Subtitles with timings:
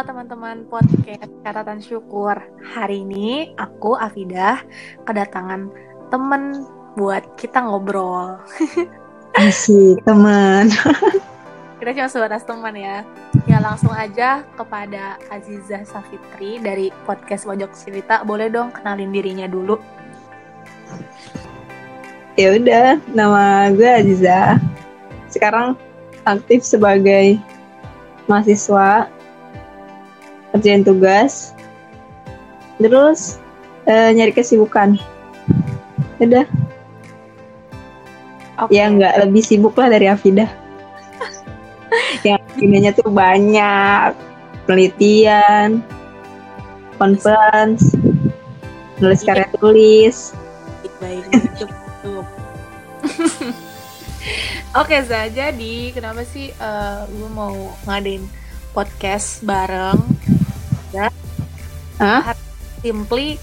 [0.00, 2.32] Halo teman-teman podcast catatan syukur.
[2.72, 4.64] Hari ini aku Afidah
[5.04, 5.68] kedatangan
[6.08, 6.64] temen
[6.96, 8.40] buat kita ngobrol.
[9.44, 10.72] Asik teman.
[11.76, 13.04] kita cuma sebatas teman ya.
[13.44, 18.24] Ya langsung aja kepada Aziza Safitri dari podcast Pojok Cerita.
[18.24, 19.76] Boleh dong kenalin dirinya dulu.
[22.40, 24.56] Ya udah, nama gue Aziza.
[25.28, 25.76] Sekarang
[26.24, 27.36] aktif sebagai
[28.24, 29.19] mahasiswa
[30.52, 31.54] kerjain tugas.
[32.80, 33.38] Terus
[33.86, 34.96] uh, nyari kesibukan.
[36.20, 36.46] Udah.
[38.60, 38.76] Okay.
[38.76, 40.44] ya nggak lebih sibuk lah dari Afida.
[42.28, 44.12] Yang ininya tuh banyak.
[44.68, 45.80] Penelitian
[47.00, 47.96] conference
[49.00, 50.36] nulis karya tulis.
[51.00, 51.24] Baik
[54.70, 58.22] Oke, okay, jadi kenapa sih uh, lu mau ngadain
[58.70, 59.98] podcast bareng
[60.90, 61.08] ya
[62.00, 62.34] huh?
[62.82, 63.36] simply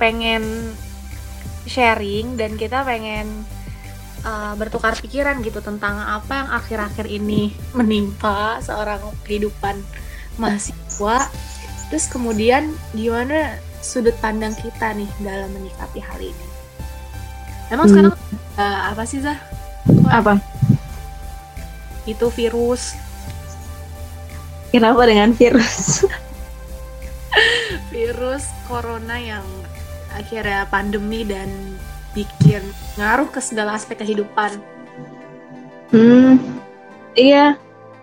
[0.00, 0.74] pengen
[1.64, 3.46] sharing dan kita pengen
[4.26, 9.80] uh, bertukar pikiran gitu tentang apa yang akhir-akhir ini menimpa seorang kehidupan
[10.36, 11.30] mahasiswa
[11.88, 16.46] terus kemudian gimana sudut pandang kita nih dalam menyikapi hal ini
[17.70, 17.92] emang hmm.
[17.94, 18.14] sekarang
[18.58, 19.38] uh, apa sih Zah?
[20.08, 20.40] Apa?
[22.08, 22.96] Itu virus
[24.74, 26.02] Kenapa dengan virus?
[27.94, 29.46] virus corona yang
[30.10, 31.46] akhirnya pandemi dan
[32.10, 32.66] bikin
[32.98, 34.58] ngaruh ke segala aspek kehidupan.
[35.94, 36.42] Hmm,
[37.14, 37.54] iya.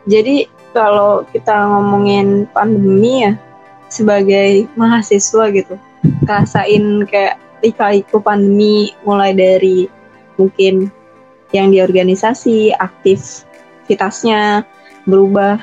[0.08, 3.36] Jadi kalau kita ngomongin pandemi ya
[3.92, 5.75] sebagai mahasiswa gitu,
[6.23, 9.92] rasain kayak lika-liku pandemi mulai dari
[10.39, 10.88] mungkin
[11.52, 14.64] yang di organisasi aktivitasnya
[15.03, 15.59] berubah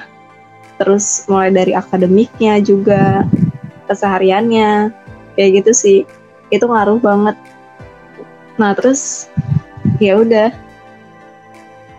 [0.79, 3.27] terus mulai dari akademiknya juga
[3.89, 4.93] kesehariannya.
[5.35, 5.99] Kayak gitu sih.
[6.53, 7.37] Itu ngaruh banget.
[8.61, 9.33] Nah terus
[9.99, 10.53] ya udah.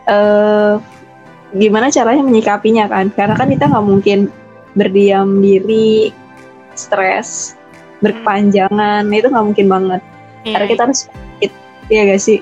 [0.10, 0.82] Uh,
[1.54, 3.10] gimana caranya menyikapinya kan?
[3.14, 4.20] Karena kan kita nggak mungkin
[4.78, 6.14] berdiam diri
[6.78, 7.58] stres
[8.06, 9.10] berkepanjangan.
[9.10, 10.02] Itu nggak mungkin banget.
[10.48, 10.56] Yeah.
[10.56, 11.02] karena kita harus
[11.90, 12.40] Iya gak sih?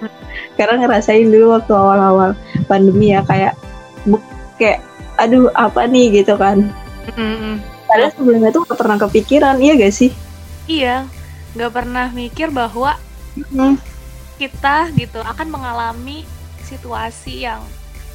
[0.60, 2.36] karena ngerasain dulu waktu awal-awal
[2.68, 3.56] pandemi ya kayak
[4.60, 4.84] kayak
[5.16, 6.22] aduh apa nih?
[6.22, 6.68] Gitu kan.
[7.92, 10.10] Padahal sebelumnya tuh gak pernah kepikiran iya gak sih?
[10.64, 11.04] Iya
[11.52, 12.96] gak pernah mikir bahwa
[13.36, 13.76] mm-hmm.
[14.40, 16.24] kita gitu akan mengalami
[16.64, 17.60] situasi yang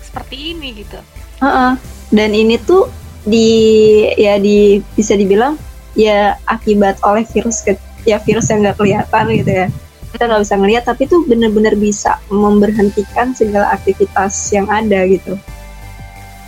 [0.01, 0.97] seperti ini gitu.
[1.37, 1.77] Uh-uh.
[2.09, 2.89] dan ini tuh
[3.21, 3.45] di
[4.17, 5.53] ya di bisa dibilang
[5.93, 7.77] ya akibat oleh virus ke,
[8.09, 9.67] ya virus yang gak kelihatan gitu ya.
[10.07, 15.37] Kita nggak bisa ngelihat tapi tuh bener-bener bisa memberhentikan segala aktivitas yang ada gitu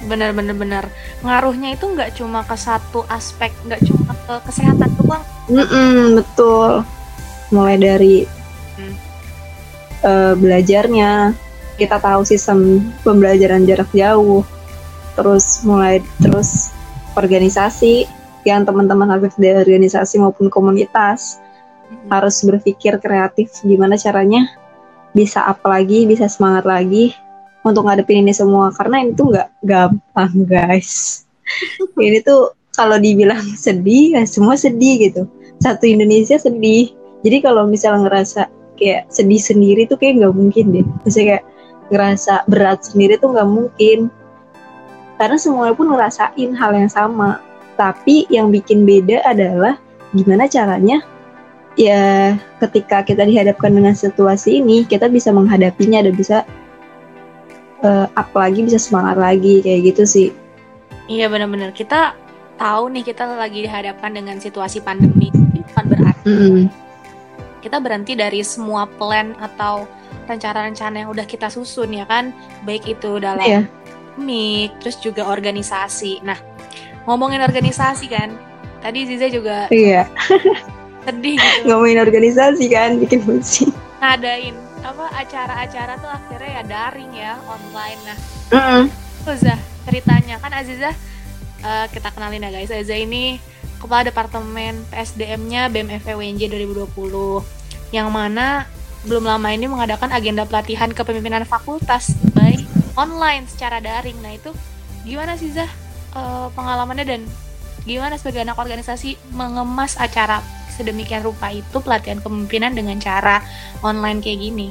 [0.07, 0.83] bener-bener bener
[1.25, 5.23] ngaruhnya itu nggak cuma ke satu aspek nggak cuma ke kesehatan doang.
[5.49, 6.85] Mm -mm, betul.
[7.49, 8.15] Mulai dari
[8.77, 8.95] hmm.
[10.05, 11.33] uh, belajarnya.
[11.79, 14.45] Kita tahu sistem pembelajaran jarak jauh.
[15.17, 16.71] Terus mulai terus
[17.17, 18.05] organisasi.
[18.47, 21.41] Yang teman-teman aktif di organisasi maupun komunitas.
[21.89, 22.05] Hmm.
[22.13, 24.45] harus berpikir kreatif gimana caranya
[25.09, 27.17] bisa apa lagi bisa semangat lagi
[27.63, 28.71] untuk ngadepin ini semua.
[28.75, 31.23] Karena ini tuh nggak gampang guys.
[31.97, 35.25] Ini tuh kalau dibilang sedih ya semua sedih gitu.
[35.57, 36.93] Satu Indonesia sedih.
[37.25, 38.47] Jadi kalau misalnya ngerasa
[38.77, 40.85] kayak sedih sendiri tuh kayak nggak mungkin deh.
[41.03, 41.45] Misalnya kayak
[41.89, 43.99] ngerasa berat sendiri tuh nggak mungkin.
[45.17, 47.41] Karena semuanya pun ngerasain hal yang sama.
[47.73, 49.81] Tapi yang bikin beda adalah
[50.13, 51.01] gimana caranya
[51.79, 56.43] ya ketika kita dihadapkan dengan situasi ini kita bisa menghadapinya dan bisa
[57.83, 60.27] uh, up lagi bisa semangat lagi kayak gitu sih.
[61.09, 61.73] Iya benar-benar.
[61.73, 62.13] Kita
[62.59, 65.31] tahu nih kita lagi dihadapkan dengan situasi pandemi.
[65.33, 66.63] Bukan berarti mm -hmm.
[67.63, 69.87] kita berhenti dari semua plan atau
[70.29, 72.35] rencana-rencana yang udah kita susun ya kan?
[72.63, 73.65] Baik itu dalam yeah.
[74.19, 76.21] mik terus juga organisasi.
[76.21, 76.37] Nah
[77.09, 78.35] ngomongin organisasi kan?
[78.79, 80.07] Tadi Ziza juga iya.
[81.07, 81.67] sedih gitu.
[81.67, 82.95] Ngomongin organisasi kan?
[83.01, 83.73] Bikin pusing.
[83.99, 87.99] Ngadain apa acara-acara tuh akhirnya ya daring ya online.
[88.07, 88.17] Nah
[88.53, 89.37] mm -hmm.
[89.39, 90.35] Zah ceritanya.
[90.41, 90.91] Kan Aziza
[91.61, 92.71] uh, kita kenalin ya guys.
[92.71, 93.37] Aziza ini
[93.79, 95.71] kepala departemen PSDM-nya
[96.03, 98.67] WNJ 2020 yang mana
[99.07, 102.63] belum lama ini mengadakan agenda pelatihan kepemimpinan fakultas baik
[102.99, 104.19] online secara daring.
[104.19, 104.51] Nah itu
[105.07, 105.69] gimana sih Zah
[106.15, 107.21] uh, pengalamannya dan
[107.87, 110.43] gimana sebagai anak organisasi mengemas acara
[110.79, 113.43] sedemikian rupa itu pelatihan kepemimpinan dengan cara
[113.83, 114.67] online kayak gini.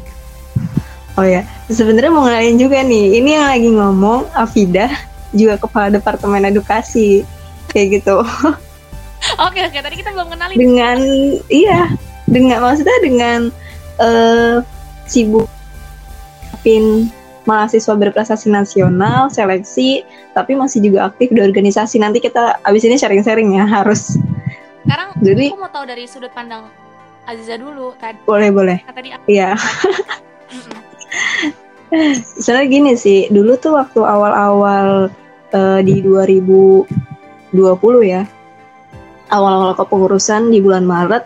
[1.21, 3.21] Oh ya, sebenarnya mau ngelain juga nih.
[3.21, 4.89] Ini yang lagi ngomong Afida
[5.37, 7.27] juga kepala departemen edukasi.
[7.69, 8.25] kayak gitu
[9.45, 10.99] oke oke tadi kita belum kenalin dengan
[11.53, 11.93] iya
[12.25, 13.41] dengan maksudnya dengan
[14.01, 14.65] uh,
[15.05, 15.49] sibuk
[16.65, 17.13] pin
[17.45, 20.05] mahasiswa berprestasi nasional seleksi
[20.37, 24.21] tapi masih juga aktif di organisasi nanti kita abis ini sharing-sharing ya harus
[24.89, 26.65] sekarang jadi aku mau tahu dari sudut pandang
[27.29, 28.81] Aziza dulu tadi boleh boleh.
[28.89, 29.53] Tadi iya.
[32.45, 35.13] Soalnya gini sih, dulu tuh waktu awal-awal
[35.53, 36.89] uh, di 2020
[38.05, 38.25] ya,
[39.33, 41.25] awal-awal kepengurusan di bulan Maret,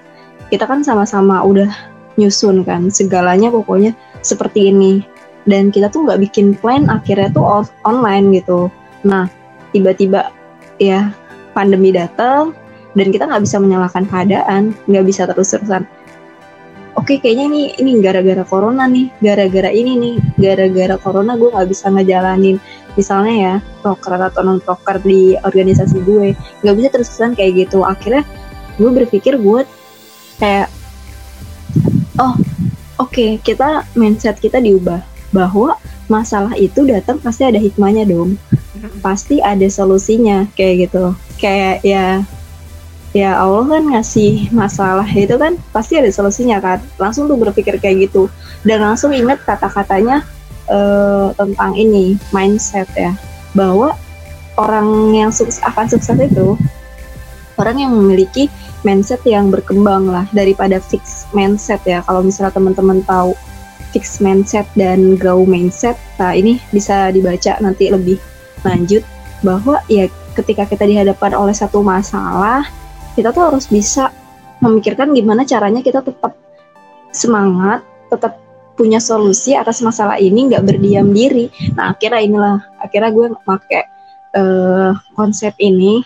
[0.51, 1.71] kita kan sama-sama udah
[2.19, 5.03] nyusun kan segalanya pokoknya seperti ini.
[5.43, 8.71] Dan kita tuh nggak bikin plan, akhirnya tuh off online gitu.
[9.03, 9.27] Nah,
[9.75, 10.31] tiba-tiba
[10.79, 11.11] ya
[11.55, 12.55] pandemi datang
[12.93, 15.85] dan kita nggak bisa menyalahkan keadaan, nggak bisa terus-terusan.
[16.93, 21.69] Oke okay, kayaknya ini ini gara-gara corona nih gara-gara ini nih gara-gara corona gue nggak
[21.73, 22.61] bisa ngejalanin.
[23.01, 27.81] Misalnya ya proker atau non proker di organisasi gue nggak bisa terus-terusan kayak gitu.
[27.81, 28.29] Akhirnya
[28.77, 29.65] gue berpikir gue
[30.37, 30.69] kayak
[32.21, 32.37] oh
[33.01, 35.01] oke okay, kita mindset kita diubah.
[35.33, 35.81] Bahwa
[36.13, 38.37] masalah itu datang pasti ada hikmahnya dong.
[39.01, 41.17] Pasti ada solusinya kayak gitu.
[41.41, 42.21] Kayak ya
[43.13, 45.07] ya Allah kan ngasih masalah.
[45.09, 46.81] Itu kan pasti ada solusinya kan?
[46.97, 48.29] Langsung tuh berpikir kayak gitu.
[48.65, 50.25] Dan langsung inget kata-katanya
[50.69, 53.13] uh, tentang ini mindset ya.
[53.53, 53.97] Bahwa
[54.57, 56.57] orang yang sukses akan sukses itu
[57.61, 58.49] orang yang memiliki
[58.83, 62.01] mindset yang berkembang lah daripada fix mindset ya.
[62.09, 63.37] Kalau misalnya teman-teman tahu
[63.93, 68.17] fix mindset dan grow mindset nah ini bisa dibaca nanti lebih
[68.65, 69.05] lanjut.
[69.45, 72.65] Bahwa ya ketika kita dihadapkan oleh satu masalah
[73.13, 74.13] kita tuh harus bisa
[74.63, 76.39] memikirkan gimana caranya kita tetap
[77.13, 78.39] semangat, tetap
[78.79, 81.53] punya solusi atas masalah ini, nggak berdiam diri.
[81.77, 83.83] Nah akhirnya inilah, akhirnya gue pakai
[84.39, 86.01] uh, konsep ini.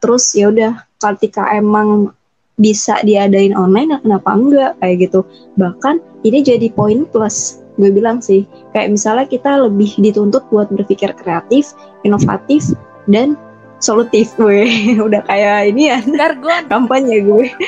[0.00, 2.12] Terus ya udah, ketika emang
[2.60, 5.20] bisa diadain online, kenapa enggak kayak gitu.
[5.56, 8.44] Bahkan ini jadi poin plus gue bilang sih
[8.76, 11.72] kayak misalnya kita lebih dituntut buat berpikir kreatif,
[12.04, 12.76] inovatif
[13.08, 13.40] dan
[13.80, 14.68] solutif gue.
[15.06, 15.98] Udah kayak ini ya.
[16.04, 16.68] Jargon.
[16.68, 17.48] Kampanye gue.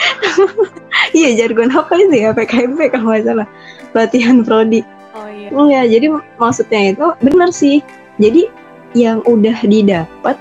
[1.13, 3.49] Iya jargon apa itu ya PKMP kalau nggak salah.
[3.93, 4.81] Pelatihan prodi.
[5.13, 5.49] Oh iya.
[5.53, 6.09] Oh, ya jadi
[6.41, 7.85] maksudnya itu benar sih.
[8.17, 8.49] Jadi
[8.97, 10.41] yang udah didapat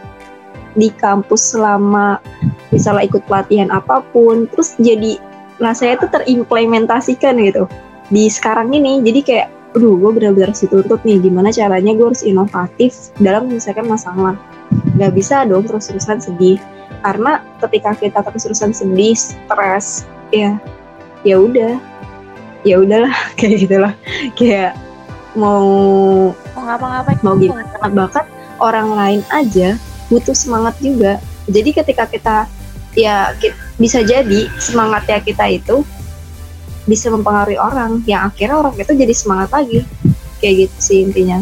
[0.80, 2.24] di kampus selama
[2.72, 5.20] misalnya ikut pelatihan apa pun terus jadi
[5.60, 7.68] nah saya itu terimplementasikan gitu.
[8.08, 13.12] Di sekarang ini jadi kayak aduh gue benar-benar dituntut nih gimana caranya gue harus inovatif
[13.20, 14.36] dalam menyelesaikan masalah
[14.96, 16.58] nggak bisa dong terus-terusan sedih.
[17.02, 20.58] Karena ketika kita terus-terusan sedih stres ya
[21.26, 21.78] ya udah.
[22.62, 23.94] Ya udahlah kayak gitulah.
[24.38, 24.78] Kayak
[25.34, 25.66] mau
[26.54, 27.66] mau ngapa-ngapain mau gimana?
[27.96, 28.26] bahkan
[28.62, 29.80] orang lain aja
[30.12, 31.18] butuh semangat juga.
[31.50, 32.46] Jadi ketika kita
[32.94, 35.82] ya kita, bisa jadi semangatnya kita itu
[36.86, 38.06] bisa mempengaruhi orang.
[38.06, 39.82] Yang akhirnya orang itu jadi semangat lagi.
[40.38, 41.40] Kayak gitu sih intinya.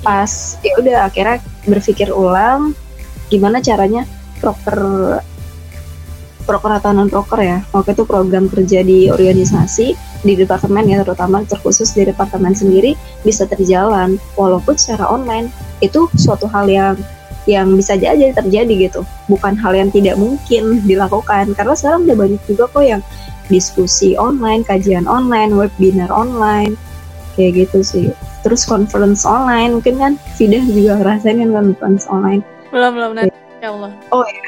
[0.00, 2.72] Pas ya udah akhirnya berpikir ulang
[3.30, 4.04] gimana caranya
[4.40, 4.80] proker
[6.48, 7.58] proker atau proker ya.
[7.70, 13.46] Waktu itu program kerja di organisasi di departemen ya terutama terkhusus di departemen sendiri bisa
[13.46, 15.52] terjalan walaupun secara online.
[15.78, 16.96] Itu suatu hal yang
[17.48, 19.06] yang bisa aja terjadi gitu.
[19.30, 23.02] Bukan hal yang tidak mungkin dilakukan karena sekarang udah banyak juga kok yang
[23.46, 26.78] diskusi online kajian online webinar online
[27.34, 28.06] kayak gitu sih.
[28.46, 32.42] Terus conference online mungkin kan Fida juga ngerasain kan conference online.
[32.70, 33.34] Belum belum nanti.
[33.60, 33.92] Ya Allah.
[34.10, 34.42] Oh ya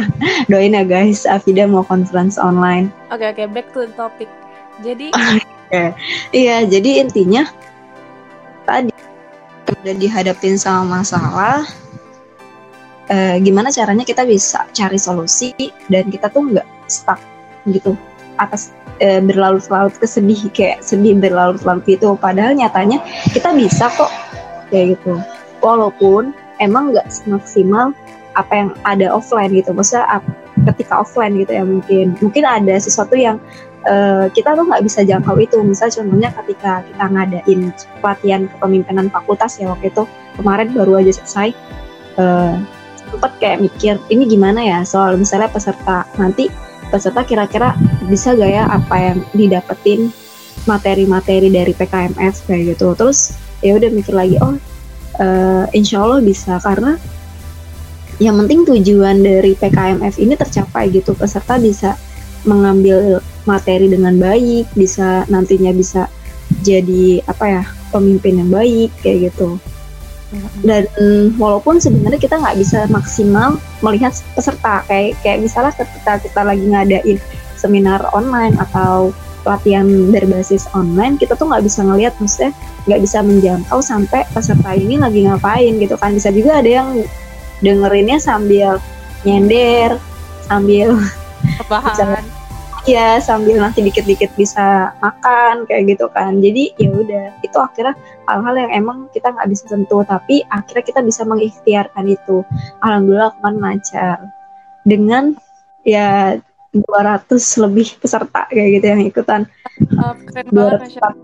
[0.52, 1.24] doain ya guys.
[1.24, 2.92] Afida mau conference online.
[3.08, 3.42] Oke okay, oke.
[3.42, 4.28] Okay, back to the topic.
[4.84, 5.10] Jadi
[5.72, 5.96] okay.
[6.36, 7.48] iya jadi intinya
[8.68, 8.92] tadi
[9.68, 11.64] udah dihadapin sama masalah
[13.08, 15.52] eh, gimana caranya kita bisa cari solusi
[15.88, 17.20] dan kita tuh nggak stuck
[17.68, 17.96] gitu
[18.38, 22.14] atas e, berlarut-larut kesedih kayak sedih berlarut-larut gitu.
[22.18, 23.02] Padahal nyatanya
[23.34, 24.10] kita bisa kok
[24.72, 25.18] kayak gitu.
[25.62, 27.94] Walaupun emang nggak semaksimal
[28.38, 29.74] apa yang ada offline gitu.
[29.74, 30.22] Maksudnya
[30.74, 32.14] ketika offline gitu ya mungkin.
[32.22, 33.42] Mungkin ada sesuatu yang
[33.90, 35.58] uh, kita tuh nggak bisa jangkau itu.
[35.62, 37.60] Misal contohnya ketika kita ngadain
[37.98, 40.06] pelatihan kepemimpinan fakultas ya waktu itu
[40.38, 41.50] kemarin baru aja selesai
[42.18, 42.54] uh,
[43.08, 46.52] sempat kayak mikir ini gimana ya soal misalnya peserta nanti
[46.92, 47.72] peserta kira-kira
[48.08, 50.10] bisa gak ya apa yang didapetin
[50.64, 52.96] materi-materi dari PKMF kayak gitu.
[52.96, 54.56] Terus ya udah mikir lagi oh
[55.20, 56.58] uh, insya Allah bisa.
[56.58, 56.96] Karena
[58.18, 61.14] yang penting tujuan dari PKMF ini tercapai gitu.
[61.14, 61.94] Peserta bisa
[62.46, 66.06] mengambil materi dengan baik bisa nantinya bisa
[66.64, 67.62] jadi apa ya
[67.92, 69.56] pemimpin yang baik kayak gitu.
[70.60, 70.84] Dan
[71.40, 77.18] walaupun sebenarnya kita nggak bisa maksimal melihat peserta kayak kayak misalnya ketika kita lagi ngadain
[77.58, 79.10] seminar online atau
[79.42, 82.52] pelatihan berbasis online kita tuh nggak bisa ngelihat maksudnya
[82.86, 86.88] nggak bisa menjangkau sampai peserta ini lagi ngapain gitu kan bisa juga ada yang
[87.58, 88.78] dengerinnya sambil
[89.26, 89.98] nyender
[90.46, 90.94] sambil
[91.70, 92.24] Bahan.
[92.88, 96.40] Iya sambil nanti dikit-dikit bisa makan kayak gitu kan.
[96.40, 97.92] Jadi ya udah itu akhirnya
[98.24, 102.48] hal-hal yang emang kita nggak bisa sentuh tapi akhirnya kita bisa mengikhtiarkan itu.
[102.80, 104.16] Alhamdulillah kemarin lancar
[104.88, 105.36] dengan
[105.84, 106.40] ya
[106.74, 109.40] 200 lebih peserta kayak gitu yang ikutan.
[109.96, 111.14] Uh, Masya Allah.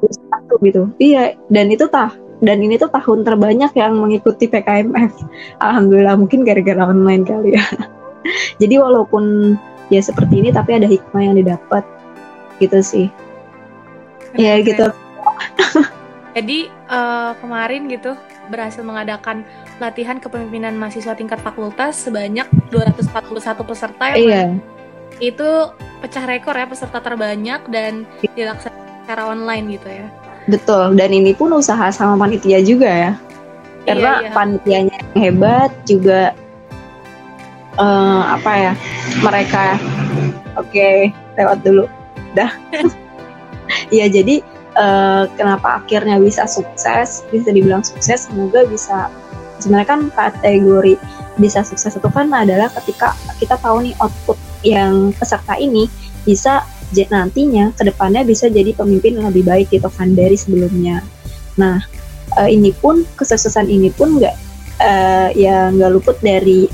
[0.61, 0.83] 241 gitu.
[1.01, 5.13] Iya dan itu tah dan ini tuh tahun terbanyak yang mengikuti PKMF.
[5.61, 7.65] Alhamdulillah mungkin gara-gara online kali ya.
[8.63, 9.57] Jadi walaupun
[9.93, 11.85] ya seperti ini tapi ada hikmah yang didapat
[12.63, 13.07] gitu sih
[14.39, 14.87] ya Keren, gitu.
[16.35, 18.13] Jadi eh, kemarin gitu
[18.51, 19.47] berhasil mengadakan
[19.79, 24.45] latihan kepemimpinan mahasiswa tingkat fakultas sebanyak 241 peserta yang iya
[25.21, 25.49] itu
[26.03, 28.05] pecah rekor ya peserta terbanyak dan
[28.35, 30.07] dilaksanakan secara online gitu ya.
[30.45, 33.13] betul dan ini pun usaha sama panitia juga ya
[33.85, 34.31] karena Iya, iya.
[34.33, 36.33] panitianya yang hebat juga
[37.81, 38.73] eh, apa ya
[39.21, 39.77] mereka
[40.57, 40.89] oke
[41.37, 41.85] lewat dulu
[42.33, 42.53] dah
[43.97, 44.41] ya jadi
[44.77, 49.09] eh, kenapa akhirnya bisa sukses bisa dibilang sukses semoga bisa
[49.61, 51.01] sebenarnya kan kategori
[51.41, 55.87] bisa sukses itu kan adalah ketika kita tahu nih output yang peserta ini
[56.25, 56.65] bisa
[57.11, 61.03] nantinya ke depannya bisa jadi pemimpin yang lebih baik gitu kan dari sebelumnya.
[61.59, 61.83] Nah
[62.39, 64.37] eh, ini pun kesuksesan ini pun nggak
[64.79, 66.71] eh, ya nggak luput dari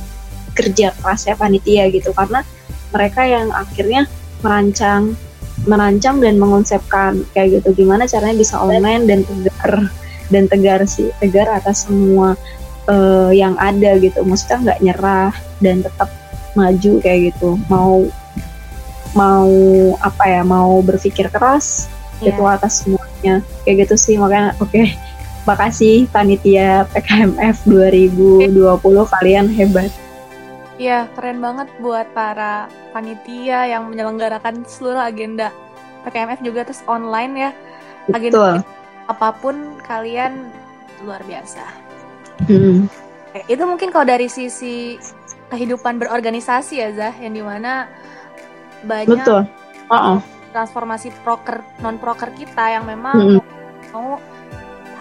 [0.53, 2.13] kerja kerasnya panitia gitu.
[2.13, 2.45] Karena
[2.93, 4.05] mereka yang akhirnya
[4.45, 5.17] merancang
[5.65, 7.85] merancang dan mengonsepkan kayak gitu.
[7.85, 9.89] Gimana caranya bisa online dan tegar
[10.29, 12.37] dan tegar sih tegar atas semua
[12.93, 14.21] eh, yang ada gitu.
[14.21, 15.33] Maksudnya nggak nyerah
[15.65, 16.20] dan tetap
[16.55, 18.07] maju kayak gitu mau
[19.15, 19.51] mau
[20.01, 21.91] apa ya mau berpikir keras
[22.21, 22.37] Iya.
[22.37, 24.77] itu atas semuanya kayak gitu sih makanya oke
[25.49, 28.53] makasih panitia PKMF 2020
[29.17, 29.89] kalian hebat
[30.81, 32.65] Iya, keren banget buat para
[32.97, 35.53] panitia yang menyelenggarakan seluruh agenda
[36.09, 37.51] PKMF juga terus online ya.
[38.09, 38.55] Agenda betul
[39.13, 40.49] apa pun kalian
[41.05, 41.61] luar biasa.
[42.49, 42.89] Hmm.
[43.29, 44.97] Oke, itu mungkin kalau dari sisi
[45.51, 47.91] kehidupan berorganisasi ya Zah, yang di mana
[48.87, 49.43] banyak betul
[49.91, 50.23] Oh,
[50.55, 53.43] transformasi proker non proker kita yang memang Mm-mm.
[53.91, 54.23] mau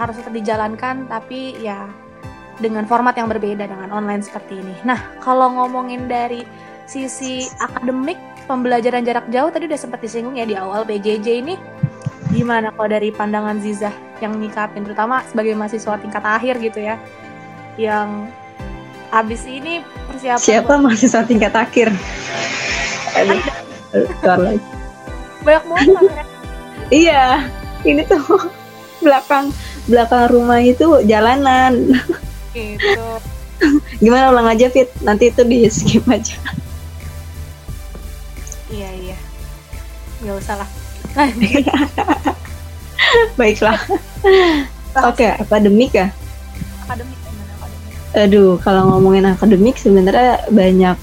[0.01, 1.85] harus tetap dijalankan tapi ya
[2.57, 4.73] dengan format yang berbeda dengan online seperti ini.
[4.81, 6.41] Nah, kalau ngomongin dari
[6.89, 8.17] sisi akademik
[8.49, 11.53] pembelajaran jarak jauh tadi udah sempat disinggung ya di awal PJJ ini
[12.33, 13.93] gimana kalau dari pandangan Zizah
[14.25, 16.97] yang nyikapin terutama sebagai mahasiswa tingkat akhir gitu ya
[17.77, 18.25] yang
[19.09, 21.89] abis ini persiapan siapa mahasiswa tingkat akhir?
[23.17, 23.39] Lagi.
[24.21, 24.61] buat-
[25.39, 26.23] banyak kamera
[26.93, 27.47] iya
[27.87, 28.21] ini tuh
[29.03, 29.49] belakang
[29.89, 31.97] belakang rumah itu jalanan.
[32.53, 33.07] Gitu.
[33.99, 34.89] Gimana ulang aja Fit?
[35.01, 36.37] Nanti itu di skip aja.
[38.69, 39.17] Iya iya.
[40.21, 40.69] Nggak usah lah.
[43.39, 43.79] Baiklah.
[45.07, 46.13] Oke akademik ya?
[46.85, 47.18] Akademik gimana akademik
[48.17, 50.97] aduh kalau ngomongin akademik sebenarnya banyak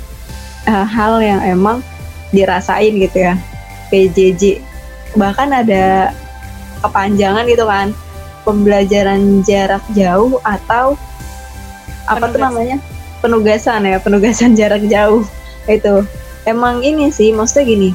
[0.67, 1.79] eh, hal yang emang
[2.35, 3.35] dirasain gitu ya
[3.95, 4.59] PJJ
[5.15, 6.11] bahkan ada
[6.83, 7.95] kepanjangan gitu kan
[8.47, 10.95] pembelajaran jarak jauh atau
[12.07, 12.47] apa tuh Penugasan.
[12.47, 12.77] namanya?
[13.19, 15.27] Penugasan ya penugasan jarak jauh.
[15.67, 16.07] Itu
[16.47, 17.91] emang ini sih maksudnya gini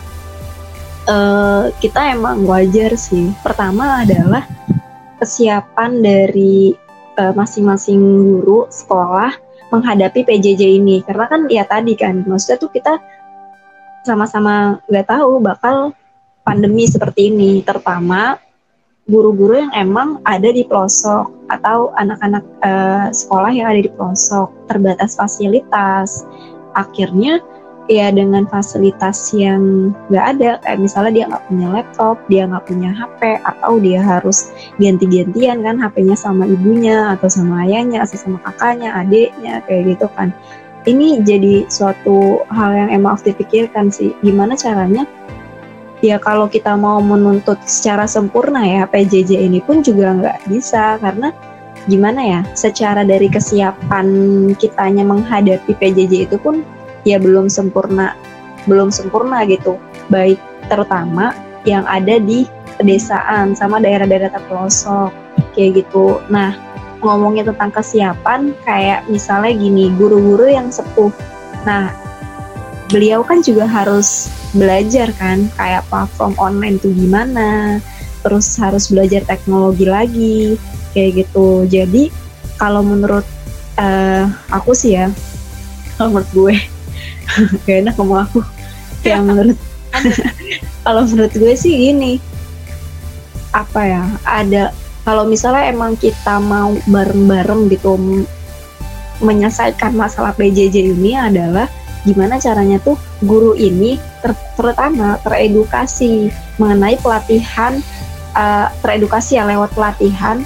[1.07, 3.31] eh, kita emang wajar sih.
[3.39, 4.43] Pertama adalah
[5.21, 6.75] kesiapan dari
[7.17, 7.99] eh, masing-masing
[8.41, 9.31] guru sekolah
[9.71, 11.01] menghadapi PJJ ini.
[11.01, 12.99] Karena kan ya tadi kan maksudnya tuh kita
[14.03, 15.95] sama-sama nggak tahu bakal
[16.43, 17.63] pandemi seperti ini.
[17.63, 18.37] Terutama
[19.09, 24.51] guru-guru yang emang ada di pelosok atau anak-anak eh, sekolah yang ada di pelosok.
[24.67, 26.27] Terbatas fasilitas.
[26.71, 27.43] Akhirnya
[27.91, 30.49] ya dengan fasilitas yang nggak ada.
[30.63, 34.37] Kayak misalnya dia nggak punya laptop dia nggak punya HP atau dia harus
[34.79, 40.31] ganti-gantian kan HP-nya sama ibunya atau sama ayahnya atau sama kakaknya adiknya kayak gitu kan.
[40.87, 44.15] Ini jadi suatu hal yang emang harus dipikirkan sih.
[44.25, 45.05] Gimana caranya?
[46.01, 50.97] Ya kalau kita mau menuntut secara sempurna ya PJJ ini pun juga nggak bisa.
[50.97, 51.29] Karena
[51.85, 54.07] gimana ya secara dari kesiapan
[54.57, 56.65] kitanya menghadapi PJJ itu pun
[57.07, 58.13] ya belum sempurna
[58.69, 59.77] belum sempurna gitu.
[60.13, 60.37] Baik
[60.69, 61.33] terutama
[61.65, 62.45] yang ada di
[62.77, 65.13] pedesaan sama daerah-daerah terpelosok
[65.53, 66.21] kayak gitu.
[66.29, 66.57] Nah
[67.01, 71.09] ngomongin tentang kesiapan kayak misalnya gini guru-guru yang sepuh.
[71.65, 71.93] Nah
[72.91, 77.79] beliau kan juga harus belajar kan kayak platform online tuh gimana
[78.21, 80.37] terus harus belajar teknologi lagi
[80.93, 81.65] kayak gitu.
[81.65, 82.13] Jadi
[82.61, 83.25] kalau menurut
[83.81, 85.09] uh, aku sih ya
[85.97, 86.55] kalau menurut gue
[87.65, 88.41] gak enak ngomong aku.
[89.05, 89.57] Yang menurut
[90.85, 92.17] kalau menurut gue sih gini
[93.51, 94.71] apa ya ada
[95.03, 97.99] kalau misalnya emang kita mau bareng-bareng gitu
[99.21, 101.67] menyelesaikan masalah PJJ ini adalah
[102.01, 107.77] gimana caranya tuh guru ini ter terutama teredukasi mengenai pelatihan
[108.33, 110.41] uh, teredukasi ya lewat pelatihan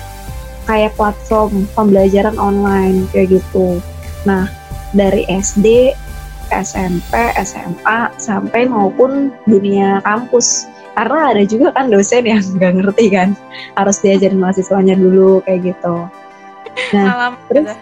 [0.68, 3.80] kayak platform pembelajaran online kayak gitu.
[4.28, 4.50] Nah
[4.92, 5.96] dari SD,
[6.54, 10.70] SMP, SMA sampai maupun dunia kampus.
[10.96, 13.30] Karena ada juga kan dosen yang nggak ngerti kan
[13.76, 16.08] harus diajarin mahasiswanya dulu kayak gitu.
[16.96, 17.76] Nah Malam, terus?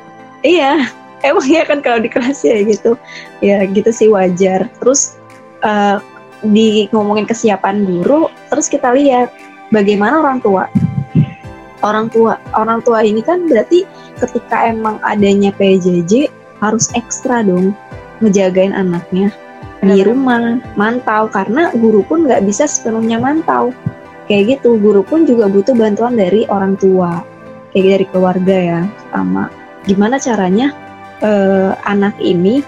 [0.46, 0.86] iya
[1.28, 2.98] emang ya kan kalau di kelas ya gitu.
[3.40, 4.70] Ya gitu sih wajar.
[4.82, 5.18] Terus
[5.62, 6.02] uh,
[6.44, 9.30] di ngomongin kesiapan guru terus kita lihat
[9.70, 10.66] bagaimana orang tua.
[11.84, 13.84] Orang tua orang tua ini kan berarti
[14.24, 16.32] ketika emang adanya PJJ
[16.64, 17.76] harus ekstra dong
[18.24, 19.30] ngejagain anaknya
[19.84, 23.76] di rumah mantau karena guru pun nggak bisa sepenuhnya mantau.
[24.32, 27.20] Kayak gitu guru pun juga butuh bantuan dari orang tua
[27.76, 29.52] kayak dari keluarga ya sama
[29.84, 30.72] gimana caranya
[31.20, 32.64] uh, anak ini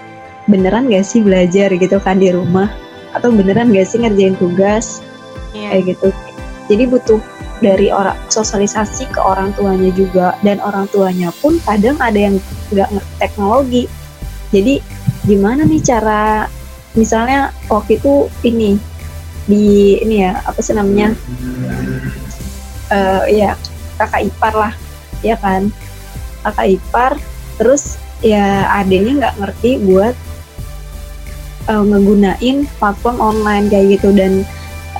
[0.46, 2.70] beneran gak sih belajar gitu kan di rumah?
[3.16, 5.02] Atau beneran gak sih ngerjain tugas?
[5.56, 5.72] Yeah.
[5.72, 6.08] kayak gitu.
[6.68, 7.20] Jadi butuh
[7.64, 10.36] dari orang sosialisasi ke orang tuanya juga.
[10.44, 12.36] Dan orang tuanya pun kadang ada yang
[12.70, 13.88] nggak teknologi.
[14.52, 14.84] Jadi
[15.26, 16.46] gimana nih cara
[16.94, 18.78] misalnya waktu itu ini
[19.46, 21.12] di ini ya apa sih namanya?
[22.86, 23.58] Uh, ya
[23.98, 24.72] kakak ipar lah
[25.20, 25.68] ya kan?
[26.46, 27.12] Kakak ipar
[27.58, 30.14] terus ya adanya nggak ngerti buat
[31.68, 34.14] uh, ngegunain platform online kayak gitu.
[34.14, 34.46] Dan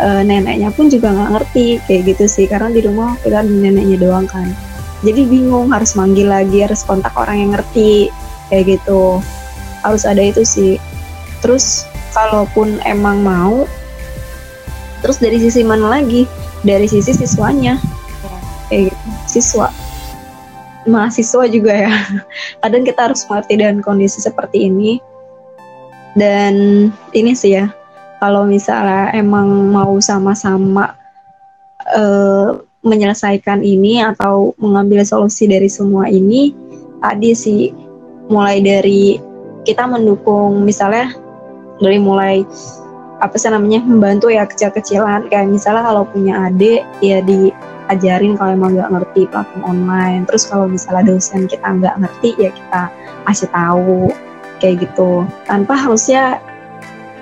[0.03, 4.27] uh, neneknya pun juga nggak ngerti kayak gitu sih karena di rumah kita neneknya doang
[4.27, 4.51] kan.
[5.07, 8.11] Jadi bingung harus manggil lagi harus kontak orang yang ngerti
[8.51, 9.23] kayak gitu
[9.87, 10.83] harus ada itu sih.
[11.41, 13.69] Terus kalaupun emang mau
[15.05, 16.27] terus dari sisi mana lagi?
[16.67, 17.79] Dari sisi siswanya.
[18.71, 18.91] Ya.
[18.91, 19.07] gitu.
[19.31, 19.71] siswa.
[20.87, 21.93] Mahasiswa juga ya.
[22.63, 24.99] Kadang kita harus mengerti dengan kondisi seperti ini.
[26.17, 27.69] Dan ini sih ya
[28.19, 30.97] kalau misalnya emang mau sama-sama
[31.93, 36.55] uh, menyelesaikan ini atau mengambil solusi dari semua ini
[37.03, 37.75] tadi sih
[38.31, 39.19] mulai dari
[39.67, 41.11] kita mendukung misalnya
[41.83, 42.47] dari mulai
[43.19, 45.29] apa sih namanya membantu ya kecil-kecilan.
[45.29, 50.23] Kayak misalnya kalau punya adik ya diajarin kalau emang nggak ngerti platform online.
[50.31, 52.83] Terus kalau misalnya dosen kita nggak ngerti ya kita
[53.27, 54.13] kasih tahu.
[54.57, 55.27] Kayak gitu.
[55.45, 56.41] Tanpa harusnya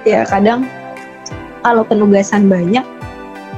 [0.06, 0.68] ya kadang
[1.64, 2.84] kalau penugasan banyak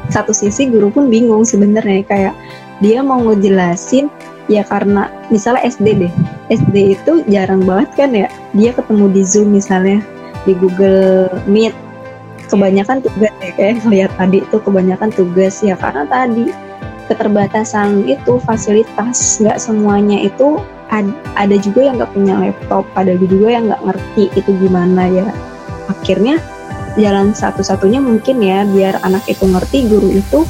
[0.09, 2.05] satu sisi guru pun bingung sebenarnya.
[2.07, 2.35] Kayak
[2.81, 4.12] dia mau ngejelasin
[4.46, 6.12] ya karena misalnya SD deh.
[6.50, 8.28] SD itu jarang banget kan ya.
[8.54, 10.02] Dia ketemu di Zoom misalnya
[10.46, 11.74] di Google Meet.
[12.46, 15.62] Kebanyakan tugas ya kayak ngeliat tadi itu kebanyakan tugas.
[15.66, 16.54] Ya karena tadi
[17.11, 20.59] keterbatasan itu fasilitas nggak semuanya itu
[20.90, 21.06] ad,
[21.38, 25.26] ada juga yang nggak punya laptop ada juga yang nggak ngerti itu gimana ya.
[25.90, 26.38] Akhirnya
[26.96, 30.48] jalan satu-satunya mungkin ya biar anak itu ngerti guru itu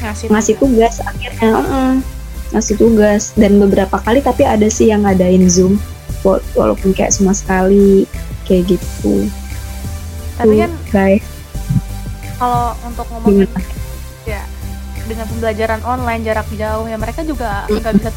[0.00, 1.00] ngasih, ngasih tugas.
[1.04, 1.94] akhirnya uh,
[2.54, 3.34] ngasih tugas.
[3.34, 5.76] Dan beberapa kali tapi ada sih yang ngadain zoom.
[6.56, 8.08] Walaupun kayak cuma sekali
[8.48, 9.28] kayak gitu.
[10.40, 11.24] Tapi kan guys
[12.34, 13.46] kalau untuk ngomongin
[14.26, 14.42] ya
[15.06, 18.10] dengan pembelajaran online jarak jauh ya mereka juga nggak bisa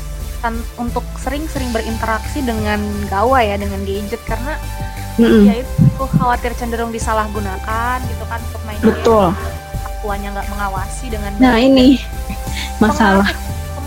[0.80, 2.80] untuk sering-sering berinteraksi dengan
[3.12, 4.22] gawai ya dengan gadget.
[4.26, 4.56] Karena
[5.20, 9.36] ya itu khawatir cenderung disalahgunakan gitu kan untuk main betul.
[10.02, 12.00] Tuanya nggak mengawasi dengan nah ini
[12.80, 13.28] masalah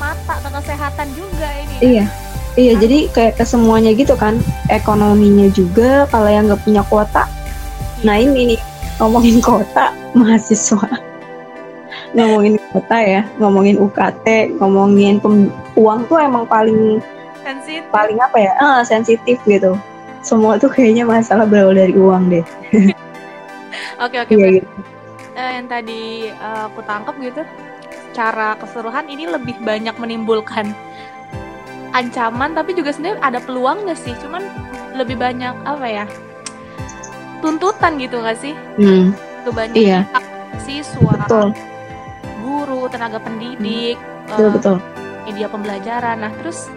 [0.00, 2.06] mata ke kesehatan juga ini iya
[2.58, 6.02] Iya, jadi kayak ke semuanya gitu kan, ekonominya juga.
[6.10, 7.30] Kalau yang nggak punya kuota,
[8.02, 8.60] nah ini nih
[8.98, 10.82] ngomongin kota mahasiswa,
[12.18, 16.98] ngomongin kota ya, ngomongin UKT, ngomongin pem- uang tuh emang paling
[17.46, 17.86] sensitif.
[17.94, 18.52] paling apa ya?
[18.58, 19.78] Ah, sensitif gitu.
[20.26, 22.44] Semua tuh kayaknya masalah berawal dari uang deh.
[24.02, 24.32] Oke oke.
[24.34, 24.68] Iya, gitu.
[25.38, 27.44] uh, yang tadi uh, aku tangkap gitu,
[28.20, 30.76] cara keseluruhan ini lebih banyak menimbulkan
[31.96, 34.44] ancaman tapi juga sebenarnya ada peluangnya sih cuman
[34.92, 36.04] lebih banyak apa ya
[37.40, 39.16] tuntutan gitu gak sih hmm.
[39.56, 40.04] banyak iya.
[40.60, 41.56] siswa betul.
[42.44, 43.96] guru tenaga pendidik
[44.28, 44.76] betul uh, betul
[45.24, 46.68] media pembelajaran nah terus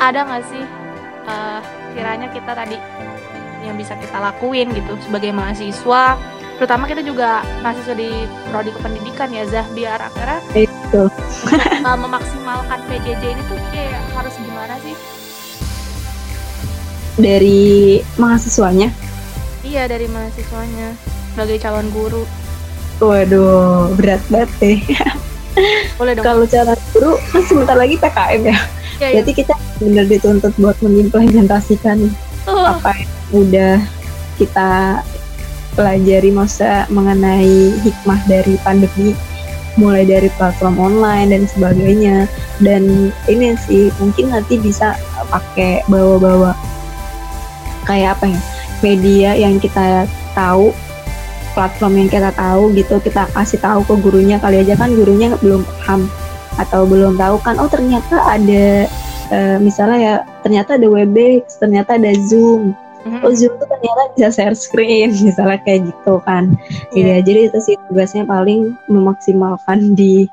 [0.00, 0.64] ada nggak sih
[1.28, 1.60] uh,
[1.92, 2.80] kiranya kita tadi
[3.60, 6.16] yang bisa kita lakuin gitu sebagai mahasiswa
[6.56, 11.02] terutama kita juga mahasiswa di prodi kependidikan ya Zah biar akhirnya itu
[12.04, 14.96] memaksimalkan PJJ ini tuh kayak harus gimana sih?
[17.16, 18.88] Dari mahasiswanya?
[19.64, 20.96] Iya dari mahasiswanya
[21.32, 22.24] sebagai calon guru.
[23.04, 24.78] Waduh berat banget deh
[26.00, 26.24] boleh dong.
[26.24, 28.58] Kalau calon guru kan sebentar lagi PKM ya,
[29.00, 29.22] ya, ya.
[29.24, 32.08] kita benar dituntut buat mengimplementasikan
[32.48, 32.76] uh.
[32.76, 33.76] apa yang udah
[34.40, 35.00] kita
[35.76, 39.12] pelajari masa mengenai hikmah dari pandemi
[39.76, 42.24] mulai dari platform online dan sebagainya.
[42.64, 44.96] Dan ini sih mungkin nanti bisa
[45.28, 46.56] pakai bawa-bawa.
[47.84, 48.40] Kayak apa ya
[48.82, 50.72] media yang kita tahu
[51.52, 54.74] platform yang kita tahu gitu kita kasih tahu ke gurunya kali aja.
[54.74, 56.08] Kan gurunya belum paham
[56.56, 58.88] atau belum tahu kan oh ternyata ada
[59.28, 62.72] uh, misalnya ya ternyata ada Webex ternyata ada Zoom
[63.06, 63.22] mm-hmm.
[63.22, 66.58] oh Zoom tuh ternyata bisa share screen misalnya kayak gitu kan
[66.92, 67.22] yeah.
[67.22, 70.26] ya jadi itu sih tugasnya paling memaksimalkan di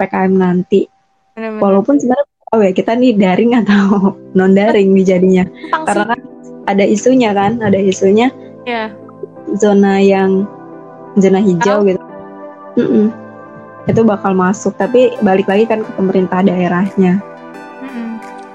[0.00, 0.88] PKM nanti
[1.36, 1.60] Bener-bener.
[1.60, 3.84] walaupun sebenarnya oh ya kita nih daring atau
[4.38, 5.44] non daring nih jadinya
[5.84, 6.20] karena kan
[6.66, 8.32] ada isunya kan ada isunya
[8.64, 8.90] yeah.
[9.60, 10.48] zona yang
[11.20, 11.86] zona hijau oh.
[11.86, 12.02] gitu
[12.76, 13.08] Mm-mm.
[13.88, 17.22] itu bakal masuk tapi balik lagi kan ke pemerintah daerahnya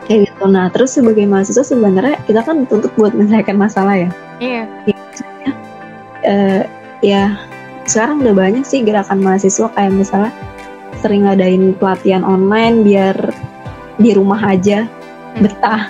[0.06, 0.46] kayak gitu.
[0.50, 4.10] Nah terus sebagai mahasiswa sebenarnya kita kan tuntut buat menyelesaikan masalah ya.
[4.42, 4.64] Iya.
[4.90, 4.98] Ya,
[6.26, 6.64] uh,
[7.02, 7.24] ya
[7.86, 10.32] sekarang udah banyak sih gerakan mahasiswa kayak misalnya
[11.02, 13.18] sering ngadain pelatihan online biar
[13.98, 15.42] di rumah aja hmm.
[15.46, 15.90] betah.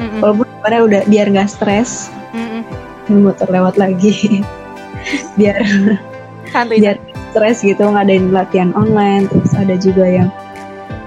[0.00, 2.10] Mm walaupun sebenarnya udah biar nggak stres.
[2.34, 2.64] Mm
[3.22, 4.40] motor lewat lagi.
[5.40, 5.58] Biar
[6.52, 6.78] Santai.
[6.78, 6.96] biar
[7.32, 10.28] stres gitu ngadain pelatihan online terus ada juga yang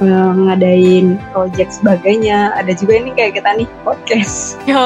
[0.04, 2.52] ngadain project sebagainya.
[2.58, 4.60] Ada juga ini kayak kita nih podcast.
[4.70, 4.82] Yo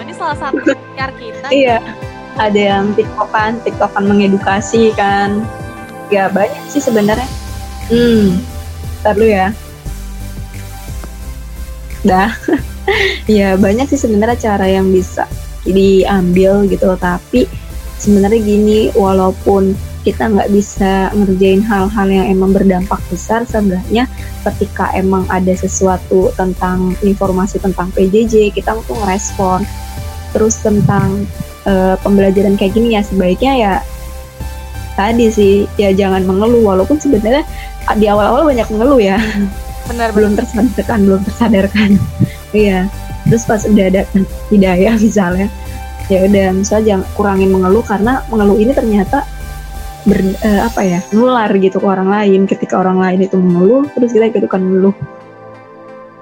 [0.00, 0.60] ini salah satu
[0.94, 1.48] PR kita.
[1.52, 1.78] Iya.
[2.34, 5.44] Ada yang tiktokan tiktokan mengedukasi kan.
[6.08, 7.28] Ya banyak sih sebenarnya.
[7.90, 8.54] Hmm
[9.04, 9.48] ntar dulu ya.
[12.00, 12.32] Dah.
[13.24, 15.24] Ya banyak sih sebenarnya cara yang bisa
[15.64, 17.48] diambil gitu tapi
[17.96, 19.72] sebenarnya gini walaupun
[20.04, 24.04] kita nggak bisa ngerjain hal-hal yang emang berdampak besar sebenarnya
[24.52, 29.64] ketika emang ada sesuatu tentang informasi tentang PJJ kita tuh ngerespon.
[30.36, 31.24] Terus tentang
[31.64, 33.74] uh, pembelajaran kayak gini ya sebaiknya ya
[34.94, 36.74] tadi sih ya jangan mengeluh.
[36.74, 37.46] Walaupun sebenarnya
[37.96, 39.18] di awal-awal banyak mengeluh ya.
[39.88, 41.90] Benar belum tersadarkan belum tersadarkan.
[42.54, 42.86] Iya.
[43.26, 44.06] Terus pas udah ada
[44.54, 45.50] hidayah misalnya
[46.12, 49.24] ya udah misalnya jangan kurangin mengeluh karena mengeluh ini ternyata
[50.04, 52.44] ber, uh, apa ya nular gitu ke orang lain.
[52.44, 54.96] Ketika orang lain itu mengeluh terus kita ikutan mengeluh.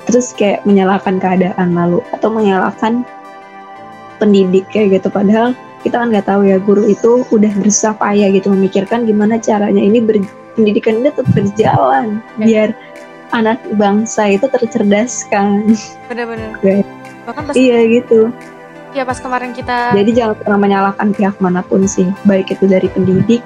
[0.07, 3.07] Terus kayak menyalahkan keadaan lalu atau menyalahkan
[4.19, 5.09] pendidik kayak gitu.
[5.11, 9.83] Padahal kita kan nggak tahu ya guru itu udah berusaha payah gitu memikirkan gimana caranya
[9.83, 10.23] ini ber,
[10.55, 12.23] pendidikan ini tetap berjalan.
[12.39, 12.47] Ya.
[12.47, 12.69] biar
[13.33, 15.75] anak bangsa itu tercerdaskan.
[16.07, 16.55] Benar-benar.
[17.27, 18.31] Bahkan pas iya gitu
[18.93, 22.09] ya pas kemarin kita jadi jangan pernah menyalahkan pihak mana pun sih.
[22.29, 23.43] Baik itu dari pendidik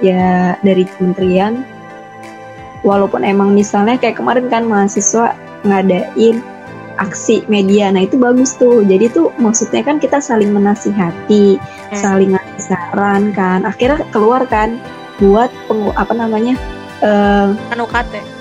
[0.00, 1.64] ya dari kementerian.
[2.84, 5.34] Walaupun emang misalnya kayak kemarin kan mahasiswa
[5.66, 6.40] ngadain
[6.96, 7.92] aksi media.
[7.92, 8.84] Nah itu bagus tuh.
[8.84, 11.96] Jadi tuh maksudnya kan kita saling menasihati hmm.
[11.96, 13.64] saling ngasih saran kan.
[13.64, 14.80] Akhirnya keluar kan
[15.16, 16.60] buat pengu apa namanya
[17.00, 18.36] uh, kan UKT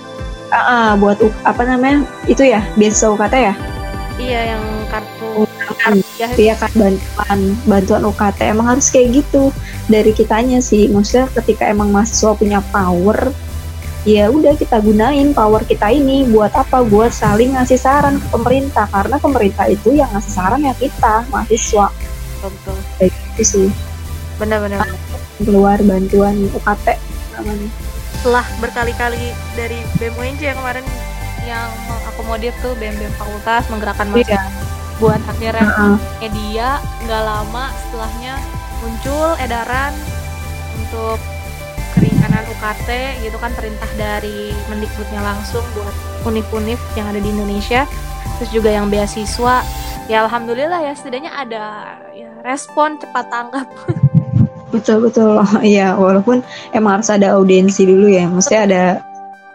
[0.51, 3.56] uh, uh, buat apa namanya itu ya biasa UKT ya?
[4.15, 5.14] Iya yang kartu
[5.88, 9.54] oh, kartu ya, ya kan bantuan bantuan UKT emang harus kayak gitu
[9.86, 10.89] dari kitanya sih.
[10.89, 13.30] Maksudnya ketika emang mahasiswa punya power
[14.06, 16.82] ya udah kita gunain power kita ini buat apa?
[16.86, 18.89] Buat saling ngasih saran ke pemerintah.
[18.89, 21.88] Karena pemerintah itu yang ngasih saran ya kita mahasiswa.
[22.41, 22.78] Betul.
[22.98, 23.67] Kayak gitu sih.
[24.41, 24.86] Benar-benar
[25.41, 26.95] keluar bantuan UKT
[27.36, 27.67] namanya
[28.26, 30.82] setelah berkali-kali dari BEM UNJ yang kemarin
[31.45, 34.13] yang mengakomodir tuh BEM-BEM fakultas menggerakkan iya.
[34.17, 34.34] mahasiswa.
[34.34, 34.50] yeah.
[34.99, 35.97] Buat akhirnya uh -uh.
[36.23, 38.34] media nggak lama setelahnya
[38.79, 39.93] muncul edaran
[40.79, 41.19] untuk
[41.95, 42.89] keringanan UKT
[43.23, 45.95] gitu kan perintah dari Mendikbudnya langsung buat
[46.27, 47.88] univ-univ yang ada di Indonesia
[48.38, 49.63] terus juga yang beasiswa.
[50.05, 53.67] Ya alhamdulillah ya setidaknya ada ya respon cepat tanggap.
[54.75, 55.39] Betul betul.
[55.63, 56.43] Iya walaupun
[56.75, 58.27] emang harus ada audiensi dulu ya.
[58.27, 58.84] Maksudnya ada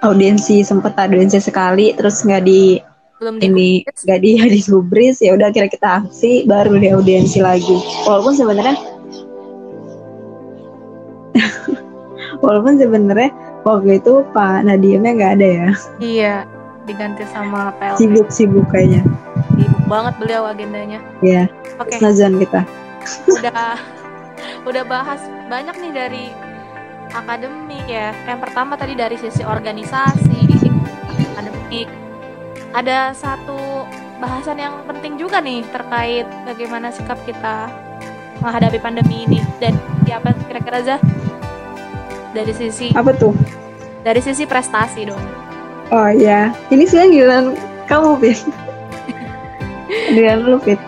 [0.00, 2.80] audiensi sempet audiensi sekali terus nggak di
[3.20, 7.76] belum ini nggak di gubris ya udah kira kita aksi baru di audiensi lagi.
[8.08, 8.76] Walaupun sebenarnya
[12.44, 13.28] walaupun sebenarnya
[13.68, 15.68] waktu itu Pak Nadiemnya nggak ada ya.
[16.00, 16.36] Iya
[16.88, 19.04] diganti sama PLT sibuk-sibuk kayaknya.
[19.54, 20.98] Sibuk banget beliau agendanya.
[21.20, 22.00] Iya, oke.
[22.00, 22.64] Nazan kita.
[23.28, 23.76] udah
[24.68, 25.20] udah bahas
[25.52, 26.24] banyak nih dari
[27.12, 28.16] akademik ya.
[28.24, 30.40] Yang pertama tadi dari sisi organisasi
[31.36, 31.88] akademik
[32.70, 33.84] ada satu
[34.20, 37.66] bahasan yang penting juga nih terkait bagaimana sikap kita
[38.40, 39.74] menghadapi pandemi ini dan
[40.06, 41.00] ya apa kira-kira Zah
[42.30, 43.34] dari sisi Apa tuh?
[44.00, 45.20] dari sisi prestasi dong
[45.90, 47.44] Oh iya, ini sebenarnya giliran
[47.90, 48.38] kamu, Fit.
[50.14, 50.78] giliran lu, Fit.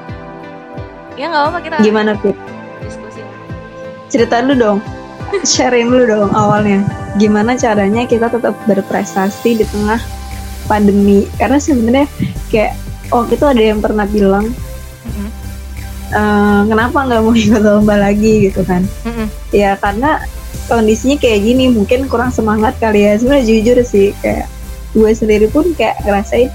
[1.19, 2.39] ya nggak apa kita Gimana, Fit?
[2.79, 3.19] diskusi
[4.07, 4.79] Ceritain lu dong.
[5.43, 6.87] Sharing lu dong awalnya.
[7.19, 9.99] Gimana caranya kita tetap berprestasi di tengah
[10.73, 11.29] pandemi?
[11.37, 12.09] Karena sebenarnya
[12.49, 12.73] kayak
[13.13, 14.49] oh itu ada yang pernah bilang
[15.05, 15.29] Mhm.
[16.13, 18.81] "Eh, kenapa nggak mau ikut lomba lagi gitu kan?
[19.05, 19.29] Mm-mm.
[19.53, 20.25] Ya karena
[20.71, 23.21] kondisinya kayak gini mungkin kurang semangat kali ya.
[23.21, 24.49] Sebenarnya jujur sih kayak
[24.97, 26.49] gue sendiri pun kayak ngerasain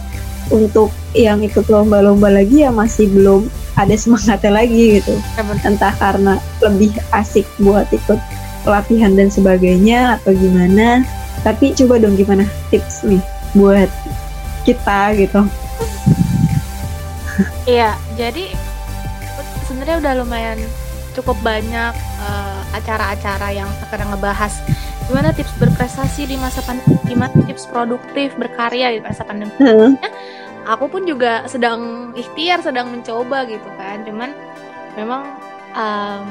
[0.49, 5.13] untuk yang ikut lomba-lomba lagi ya masih belum ada semangatnya lagi gitu.
[5.37, 5.43] Ya.
[5.67, 8.17] Entah karena lebih asik buat ikut
[8.63, 11.03] pelatihan dan sebagainya atau gimana.
[11.45, 13.21] Tapi coba dong gimana tips nih
[13.57, 13.89] buat
[14.63, 15.41] kita gitu.
[17.67, 18.53] Iya, jadi
[19.67, 20.59] sebenarnya udah lumayan
[21.17, 24.53] cukup banyak eh, acara-acara yang sekarang ngebahas
[25.07, 29.51] gimana tips berprestasi di masa pandemi, gimana tips produktif berkarya di masa pandemi.
[30.67, 34.03] Aku pun juga sedang ikhtiar, sedang mencoba gitu kan.
[34.03, 34.35] Cuman
[34.99, 35.23] memang
[35.71, 36.25] em,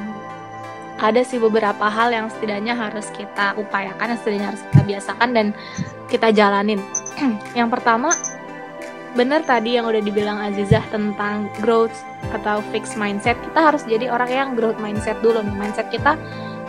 [0.97, 5.47] ada sih beberapa hal yang setidaknya harus kita upayakan, yang setidaknya harus kita biasakan dan
[6.09, 6.81] kita jalanin.
[7.59, 8.13] yang pertama
[9.17, 11.97] bener tadi yang udah dibilang Azizah tentang growth
[12.37, 15.57] atau fixed mindset kita harus jadi orang yang growth mindset dulu nih.
[15.57, 16.17] Mindset kita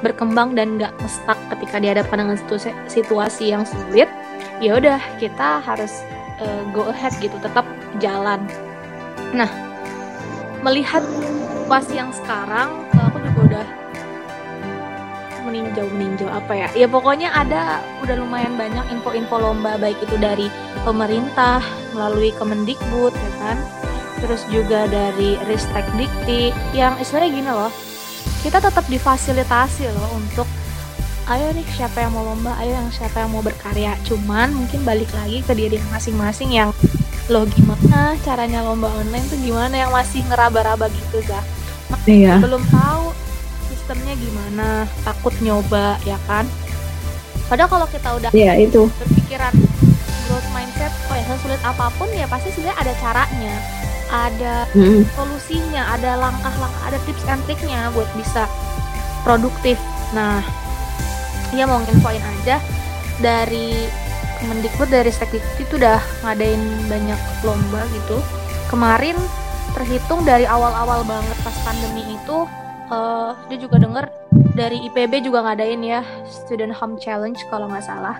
[0.03, 4.11] berkembang dan nggak stuck ketika dihadapkan dengan situ- situasi yang sulit.
[4.59, 6.03] Ya udah kita harus
[6.43, 7.63] uh, go ahead gitu tetap
[8.03, 8.43] jalan.
[9.31, 9.47] Nah
[10.63, 11.03] melihat
[11.67, 13.86] situasi yang sekarang aku juga udah
[15.47, 16.67] meninjau meninjau apa ya?
[16.75, 20.51] Ya pokoknya ada udah lumayan banyak info-info lomba baik itu dari
[20.83, 21.63] pemerintah
[21.95, 23.57] melalui Kemendikbud ya kan?
[24.19, 27.71] Terus juga dari Ristek Dikti yang istilahnya gini loh
[28.43, 30.47] kita tetap difasilitasi loh untuk
[31.27, 32.55] ayo nih siapa yang mau lomba?
[32.59, 33.95] Ayo yang siapa yang mau berkarya.
[34.07, 36.69] Cuman mungkin balik lagi ke diri masing-masing yang
[37.27, 39.75] lo gimana caranya lomba online tuh gimana?
[39.75, 41.43] Yang masih ngeraba-raba gitu Zah.
[42.07, 42.39] Iya.
[42.43, 43.26] belum tahu
[43.87, 44.83] sistemnya gimana?
[45.07, 46.43] Takut nyoba ya kan?
[47.47, 48.91] Padahal kalau kita udah Iya itu.
[48.99, 49.55] berpikiran
[50.27, 53.55] growth mindset oh ya sesulit apa pun ya pasti sebenarnya ada caranya.
[54.11, 55.07] Ada Mm.
[55.15, 58.51] solusinya ada langkah-langkah ada tips and triknya buat bisa
[59.23, 59.79] produktif.
[60.11, 60.43] Nah
[61.55, 62.59] ya mau nginfoin aja
[63.23, 63.87] dari
[64.43, 66.59] Kemendikbud dari Stekdikti itu udah ngadain
[66.91, 68.19] banyak lomba gitu.
[68.67, 69.15] Kemarin
[69.71, 72.43] terhitung dari awal-awal banget pas pandemi itu
[72.91, 74.05] eh, dia juga denger
[74.57, 78.17] dari IPB juga ngadain ya Student Home Challenge kalau nggak salah.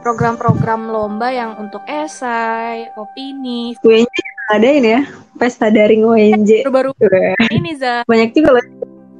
[0.00, 4.16] Program-program lomba yang untuk esai, opini, UNJ
[4.50, 5.00] ngadain ya
[5.38, 6.66] pesta daring UNJ.
[6.68, 8.02] baru-baru ini za.
[8.04, 8.66] Banyak juga loh.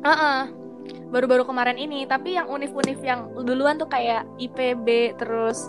[0.04, 0.40] Heeh.
[1.10, 5.66] baru-baru kemarin ini tapi yang univ-univ yang duluan tuh kayak IPB terus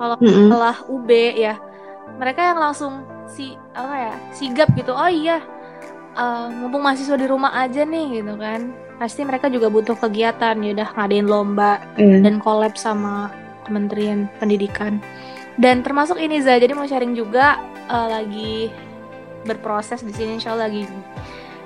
[0.00, 1.60] kalau setelah UB ya.
[2.16, 4.96] Mereka yang langsung si apa ya sigap gitu.
[4.96, 5.44] Oh iya
[6.10, 10.70] eh, mumpung mahasiswa di rumah aja nih gitu kan pasti mereka juga butuh kegiatan ya
[10.72, 12.18] udah ngadain lomba Iya.
[12.20, 13.30] dan collab sama
[13.62, 14.98] Kementerian Pendidikan
[15.54, 18.54] dan termasuk ini Za jadi mau sharing juga eh, lagi
[19.40, 20.84] berproses di sini insya Allah lagi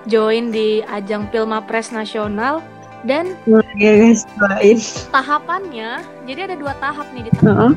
[0.05, 2.61] join di ajang Pilmapres Nasional
[3.03, 4.79] dan Ya guys, doain.
[5.11, 5.91] tahapannya
[6.23, 7.73] jadi ada dua tahap nih di tahap Heeh.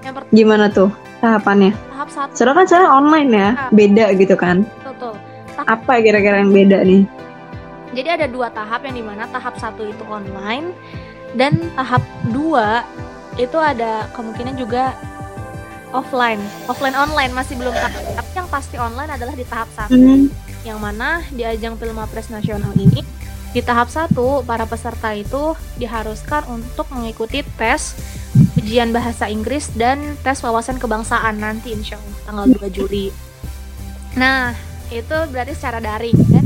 [0.00, 1.72] yang pertama Gimana tuh tahapannya?
[1.88, 4.66] tahap satu Soalnya kan saya online ya, beda gitu kan.
[5.64, 7.04] Apa kira-kira yang beda nih?
[7.94, 10.74] Jadi ada dua tahap yang di mana tahap satu itu online
[11.38, 12.02] dan tahap
[12.34, 12.82] dua
[13.38, 14.94] itu ada kemungkinan juga
[15.94, 18.02] offline, offline online masih belum tahu.
[18.18, 20.26] Tapi yang pasti online adalah di tahap satu, Hmm.
[20.66, 23.02] yang mana di ajang Pilmapres nasional ini
[23.54, 27.94] di tahap satu para peserta itu diharuskan untuk mengikuti tes
[28.58, 33.14] ujian bahasa Inggris dan tes wawasan kebangsaan nanti insya Allah tanggal 2 Juli.
[34.18, 34.50] Nah
[34.94, 36.44] itu berarti secara daring dan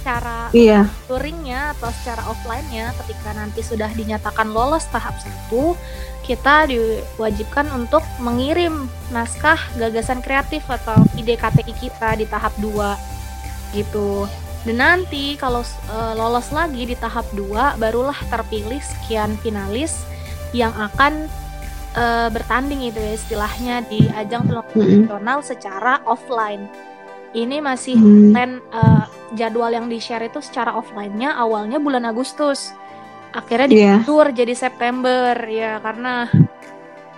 [0.00, 0.88] secara Iya.
[1.10, 5.76] touringnya atau secara offline-nya ketika nanti sudah dinyatakan lolos tahap satu
[6.24, 14.26] kita diwajibkan untuk mengirim naskah gagasan kreatif atau ide KTI kita di tahap 2 gitu
[14.64, 20.00] dan nanti kalau eh, lolos lagi di tahap 2 barulah terpilih sekian finalis
[20.50, 21.30] yang akan
[21.94, 24.64] uh, bertanding itu ya istilahnya di ajang film
[25.06, 26.66] nasional secara offline.
[27.30, 28.34] Ini masih hmm.
[28.34, 29.06] plan uh,
[29.38, 32.74] jadwal yang di share itu secara offline-nya awalnya bulan Agustus.
[33.30, 33.76] Akhirnya iya.
[34.02, 34.36] diatur yeah.
[34.42, 36.26] jadi September ya karena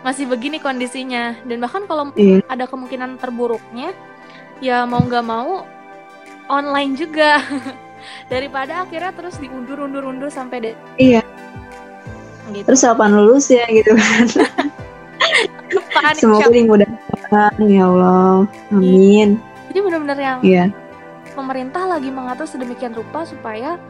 [0.05, 2.45] masih begini kondisinya dan bahkan kalau yeah.
[2.51, 3.95] ada kemungkinan terburuknya
[4.61, 5.65] ya mau nggak mau
[6.51, 7.41] online juga
[8.33, 10.77] daripada akhirnya terus diundur-undur-undur sampai deh.
[11.01, 11.23] Iya.
[12.53, 12.67] Gitu.
[12.69, 14.27] Terus kapan lulus ya gitu kan?
[16.21, 18.45] Semoga dimudahkan ya Allah.
[18.75, 19.41] Amin.
[19.73, 20.69] Jadi benar-benar yang yeah.
[21.33, 23.81] pemerintah lagi mengatur sedemikian rupa supaya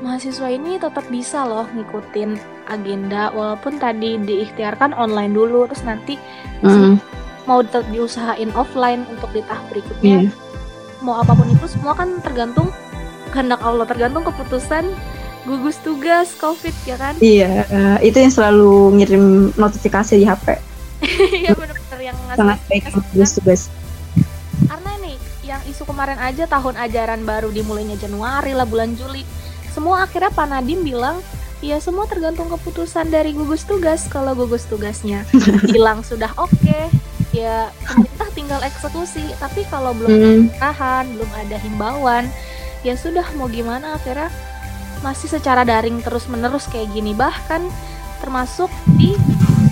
[0.00, 2.40] mahasiswa ini tetap bisa loh ngikutin
[2.72, 6.16] agenda walaupun tadi diikhtiarkan online dulu terus nanti
[6.64, 6.96] mm.
[7.44, 10.24] mau tetap diusahain offline untuk di tahap berikutnya.
[10.24, 10.32] Yeah.
[11.04, 12.72] Mau apa pun itu semua kan tergantung
[13.28, 14.88] kehendak Allah, tergantung keputusan
[15.44, 20.58] gugus tugas covid ya kan iya uh, itu yang selalu ngirim notifikasi di HP
[21.44, 23.85] iya benar-benar yang sangat baik gugus tugas nih
[25.56, 29.24] yang isu kemarin aja tahun ajaran baru dimulainya Januari lah bulan Juli.
[29.72, 31.24] Semua akhirnya Pak Nadim bilang
[31.64, 34.04] ya semua tergantung keputusan dari gugus tugas.
[34.12, 35.24] Kalau gugus tugasnya
[35.74, 36.92] bilang sudah oke okay,
[37.32, 39.24] ya pemerintah tinggal eksekusi.
[39.40, 40.60] Tapi kalau belum hmm.
[40.60, 42.28] tahan belum ada himbauan
[42.84, 43.96] ya sudah mau gimana?
[43.96, 44.28] Akhirnya
[45.00, 47.16] masih secara daring terus menerus kayak gini.
[47.16, 47.64] Bahkan
[48.20, 48.68] termasuk
[49.00, 49.16] di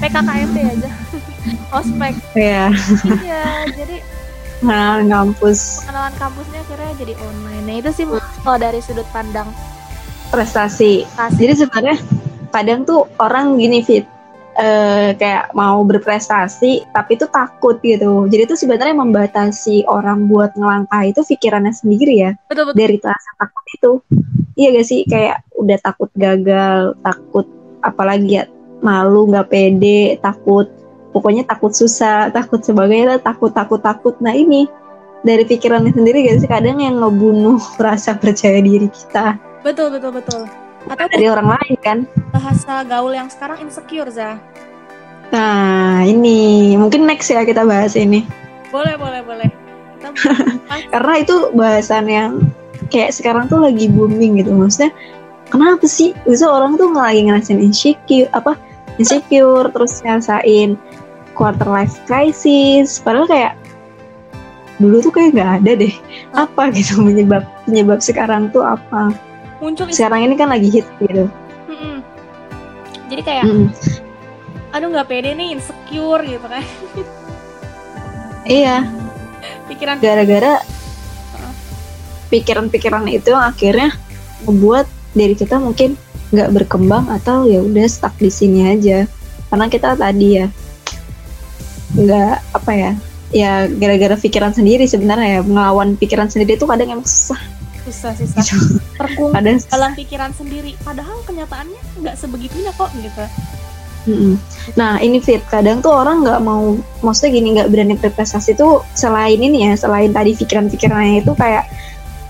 [0.01, 0.91] PKKMB aja.
[1.77, 2.15] Ospek.
[2.33, 2.73] Iya.
[3.05, 3.45] Iya
[3.77, 3.97] jadi
[4.65, 8.05] nah kampus pengenalan kampusnya akhirnya jadi online nah itu sih
[8.43, 9.49] kalau dari sudut pandang
[10.33, 11.37] prestasi, prestasi.
[11.39, 11.97] jadi sebenarnya
[12.51, 14.09] kadang tuh orang gini fit
[14.59, 18.27] uh, kayak mau berprestasi tapi itu takut gitu.
[18.31, 22.31] Jadi itu sebenarnya membatasi orang buat ngelangkah itu pikirannya sendiri ya.
[22.47, 22.79] Betul, betul.
[22.79, 23.93] Dari rasa takut itu.
[24.55, 27.47] Iya gak sih kayak udah takut gagal, takut
[27.83, 28.45] apalagi ya
[28.87, 30.71] malu nggak pede, takut
[31.15, 34.19] pokoknya takut susah, takut sebagainya, takut takut takut.
[34.19, 34.67] Nah ini
[35.23, 39.39] dari pikirannya sendiri gak sih kadang yang ngebunuh rasa percaya diri kita.
[39.63, 40.43] Betul betul betul.
[40.85, 41.99] Atau dari orang lain kan?
[42.35, 44.37] bahasa gaul yang sekarang insecure za
[45.33, 48.23] nah ini mungkin next ya kita bahas ini.
[48.71, 49.51] Boleh boleh boleh.
[49.99, 50.09] Kita
[50.95, 52.31] karena itu bahasan yang
[52.93, 54.55] kayak sekarang tuh lagi booming gitu.
[54.55, 54.95] Maksudnya
[55.51, 56.15] kenapa sih?
[56.23, 58.55] Bisa orang tuh lagi ngerasain insecure apa?
[59.01, 60.79] Insecure terus ngerasain
[61.35, 63.03] quarter life crisis.
[63.03, 63.53] Padahal kayak
[64.79, 65.95] dulu tuh kayak nggak ada deh.
[66.33, 69.13] Apa gitu penyebab penyebab sekarang tuh apa?
[69.59, 71.27] Muncul sekarang ini kan lagi hit gitu.
[71.71, 72.03] Mm-mm.
[73.09, 73.69] jadi kayak mm.
[74.75, 76.65] aduh nggak pede nih insecure gitu kan.
[78.47, 78.89] Iya.
[79.69, 80.61] Pikiran gara-gara
[82.33, 83.95] pikiran-pikiran itu yang akhirnya
[84.43, 85.95] membuat diri kita mungkin
[86.35, 89.07] nggak berkembang atau ya udah stuck di sini aja.
[89.49, 90.51] Karena kita tadi ya
[91.95, 92.93] nggak apa ya
[93.35, 97.41] ya gara-gara pikiran sendiri sebenarnya ya melawan pikiran sendiri itu kadang emang susah.
[97.85, 98.41] Susah susah.
[98.97, 99.35] Terkungkung
[99.69, 100.79] dalam pikiran sendiri.
[100.87, 103.25] Padahal kenyataannya nggak sebegitunya kok gitu.
[104.05, 104.35] Mm-hmm.
[104.77, 109.41] Nah ini fit kadang tuh orang nggak mau maksudnya gini nggak berani berprestasi tuh selain
[109.41, 111.65] ini ya selain tadi pikiran-pikirannya itu kayak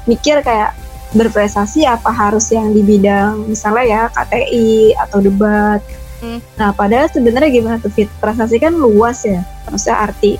[0.07, 0.72] mikir kayak
[1.14, 5.83] berprestasi apa harus yang di bidang misalnya ya KTI atau debat.
[6.58, 8.08] Nah padahal sebenarnya gimana tuh fit?
[8.20, 10.32] Prestasi kan luas ya maksudnya arti.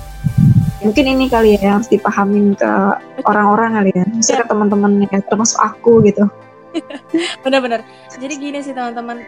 [0.85, 2.71] Mungkin ini kali ya yang harus dipahamin ke
[3.25, 6.25] orang-orang kali ya misalnya ke teman-teman ya termasuk aku gitu.
[7.45, 7.81] Benar-benar.
[8.13, 9.23] Jadi gini sih teman-teman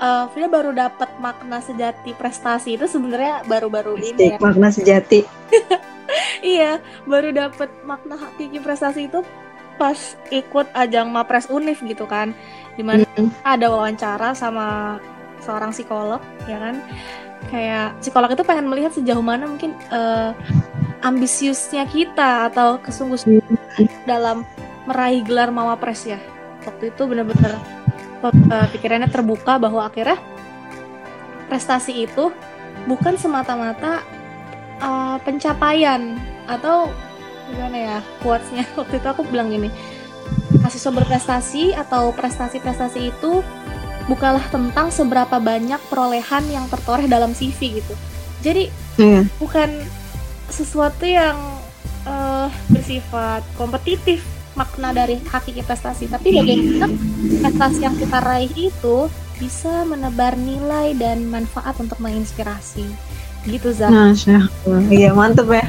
[0.00, 4.38] uh, Frida baru dapat makna sejati prestasi itu sebenarnya baru-baru ini ya.
[4.40, 5.22] makna sejati.
[6.38, 9.26] Iya baru dapat makna hakiki prestasi itu
[9.74, 12.30] pas ikut ajang Mapres Unif gitu kan.
[12.78, 13.42] Di mana mm.
[13.42, 15.00] ada wawancara sama
[15.42, 16.76] seorang psikolog ya kan?
[17.52, 20.32] Kayak psikolog itu pengen melihat sejauh mana mungkin uh,
[21.04, 23.20] ambisiusnya kita atau kesungguh
[24.08, 24.42] dalam
[24.88, 26.18] meraih gelar mawapres ya.
[26.66, 27.54] Waktu itu benar-benar
[28.24, 30.18] uh, pikirannya terbuka bahwa akhirnya
[31.46, 32.34] prestasi itu
[32.90, 34.02] bukan semata-mata
[34.82, 36.18] uh, pencapaian
[36.50, 36.90] atau
[37.52, 38.66] gimana ya quotesnya.
[38.80, 39.70] Waktu itu aku bilang gini
[40.66, 43.38] mahasiswa berprestasi atau prestasi-prestasi itu
[44.06, 47.94] bukanlah tentang seberapa banyak perolehan yang tertoreh dalam CV gitu.
[48.42, 48.70] Jadi
[49.02, 49.42] hmm.
[49.42, 49.70] bukan
[50.50, 51.34] sesuatu yang
[52.06, 54.22] uh, bersifat kompetitif
[54.56, 56.88] makna dari hakiki prestasi tapi bagaimana
[57.44, 62.88] prestasi yang kita raih itu bisa menebar nilai dan manfaat untuk menginspirasi.
[63.46, 64.48] Gitu Zah Masya
[64.88, 65.66] iya mantep ya.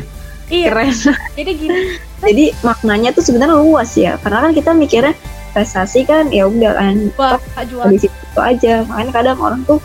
[0.47, 0.67] Iya.
[0.71, 0.95] Keren.
[1.37, 1.79] Jadi gini.
[2.23, 4.15] Jadi maknanya tuh sebenarnya luas ya.
[4.23, 5.13] Karena kan kita mikirnya
[5.57, 7.09] prestasi kan ya udah kan.
[7.17, 7.41] Wah,
[7.89, 8.85] di situ aja.
[8.85, 9.81] Makanya kadang orang tuh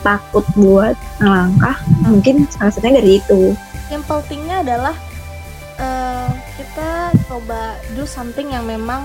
[0.00, 1.76] takut buat melangkah
[2.08, 3.52] mungkin salah satunya dari itu.
[3.92, 4.96] Simple thingnya adalah
[5.76, 9.04] uh, kita coba do something yang memang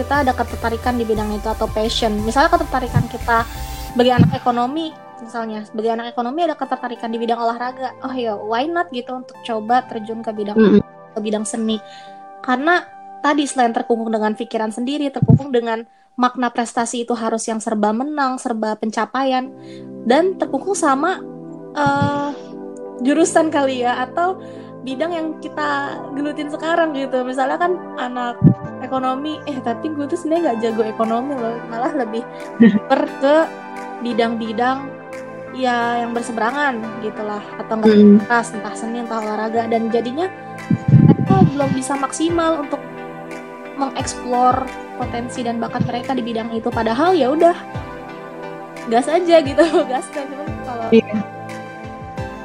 [0.00, 2.16] kita ada ketertarikan di bidang itu atau passion.
[2.24, 3.44] Misalnya ketertarikan kita
[3.92, 5.68] sebagai anak ekonomi misalnya.
[5.68, 7.92] Sebagai anak ekonomi ada ketertarikan di bidang olahraga.
[8.00, 10.82] Oh ya why not gitu untuk coba terjun ke bidang mm -hmm.
[11.12, 11.76] ke bidang seni.
[12.40, 15.86] Karena tadi selain terkungkung dengan pikiran sendiri terkungkung dengan
[16.18, 19.48] makna prestasi itu harus yang serba menang serba pencapaian
[20.04, 21.22] dan terkungkung sama
[21.72, 22.34] uh,
[23.00, 24.36] jurusan kali ya atau
[24.82, 28.36] bidang yang kita gelutin sekarang gitu misalnya kan anak
[28.82, 32.26] ekonomi eh tapi gue tuh sebenarnya nggak jago ekonomi loh malah lebih
[32.90, 33.36] per ke
[34.02, 34.90] bidang-bidang
[35.54, 38.26] ya yang berseberangan gitulah atau nggak hmm.
[38.26, 40.26] entah seni entah olahraga dan jadinya
[41.06, 42.82] mereka belum bisa maksimal untuk
[43.82, 44.62] mengeksplor
[44.94, 47.56] potensi dan bakat mereka di bidang itu padahal ya udah
[48.86, 50.26] gas aja gitu gas kan.
[50.30, 51.18] Cuma kalau iya.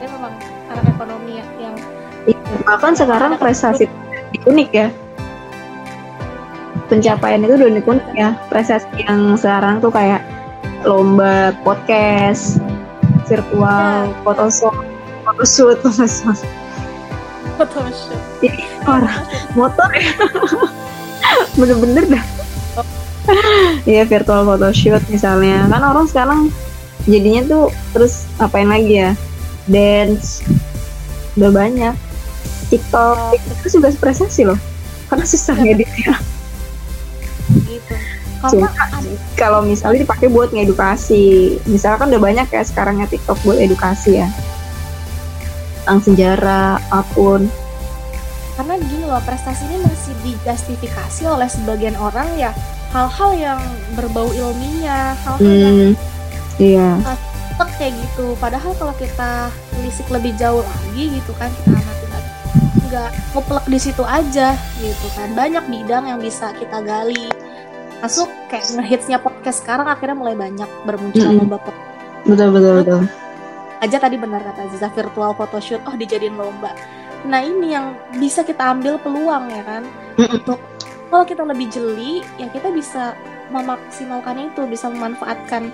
[0.02, 0.34] dia memang
[0.74, 1.76] anak ekonomi ya, yang
[2.26, 3.86] iya, bahkan sekarang prestasi
[4.50, 4.90] unik ya.
[6.88, 7.86] Pencapaian itu udah unik
[8.18, 8.30] ya.
[8.50, 10.26] Prestasi yang sekarang tuh kayak
[10.86, 12.58] lomba podcast
[13.28, 14.18] virtual ya.
[14.26, 14.78] photoshoot
[15.26, 16.40] photoshoot photoshoot.
[17.58, 18.22] Photoshoot.
[18.46, 19.26] Ini orang
[19.58, 20.14] motor ya
[21.58, 22.26] bener-bener dah.
[23.84, 25.68] Iya virtual photoshoot misalnya.
[25.68, 26.40] Kan orang sekarang
[27.04, 29.12] jadinya tuh terus ngapain lagi ya?
[29.68, 30.46] Dance.
[31.36, 31.96] Udah banyak.
[32.72, 33.36] TikTok.
[33.36, 34.60] Itu juga prestasi loh.
[35.12, 35.76] Karena susah iya.
[35.76, 36.14] ngeditnya.
[37.68, 37.96] Gitu.
[38.48, 38.70] Cuma
[39.36, 41.58] kalau misalnya dipakai buat ngedukasi.
[41.68, 44.30] Misalkan udah banyak ya sekarang ya TikTok buat edukasi ya.
[45.84, 47.48] Tentang sejarah apa pun
[48.58, 52.52] karena gini loh prestasi ini masih dijustifikasi oleh sebagian orang ya.
[52.92, 53.62] Hal-hal yang
[53.96, 55.78] berbau ilmiah hal-hal hmm, yang
[56.60, 56.90] iya.
[57.04, 58.36] tetap kayak gitu.
[58.40, 59.52] Padahal kalau kita
[59.84, 62.32] lisik lebih jauh lagi gitu kan kita amati lagi
[62.88, 65.32] nggak muplek di situ aja gitu kan.
[65.36, 67.28] Banyak bidang yang bisa kita gali.
[68.00, 71.42] Masuk kayak ngehitsnya podcast sekarang akhirnya mulai banyak bermunculan mm -hmm.
[71.50, 71.88] lomba podcast
[72.28, 73.02] betul betul betul.
[73.78, 75.82] aja tadi benar kata Ziza virtual photoshoot.
[75.88, 76.76] Oh dijadiin lomba
[77.28, 79.84] Nah ini yang bisa kita ambil peluang ya kan
[80.18, 80.60] untuk
[81.12, 83.14] kalau kita lebih jeli ya kita bisa
[83.52, 85.72] memaksimalkan itu bisa memanfaatkan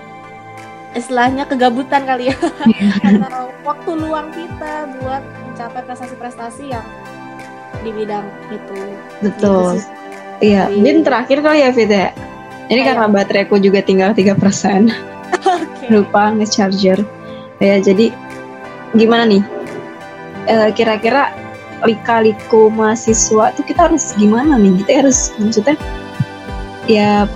[0.93, 2.38] istilahnya kegabutan kali ya
[3.26, 6.86] atau waktu luang kita buat mencapai prestasi-prestasi yang
[7.82, 8.78] di bidang itu.
[9.22, 9.78] Betul.
[9.78, 9.89] Gitu
[10.41, 11.93] iya, mungkin terakhir kali ya Vita.
[11.93, 12.10] Ya.
[12.72, 12.88] Ini Ayo.
[12.93, 14.89] karena bateraiku juga tinggal tiga persen.
[15.43, 15.91] okay.
[15.91, 17.04] Lupa nge-charger.
[17.60, 18.12] Ya, jadi
[18.95, 19.43] gimana nih?
[20.47, 21.32] uh, kira-kira
[21.84, 24.84] lika-liku mahasiswa tuh kita harus gimana nih?
[24.84, 25.76] Kita harus maksudnya
[26.88, 27.28] ya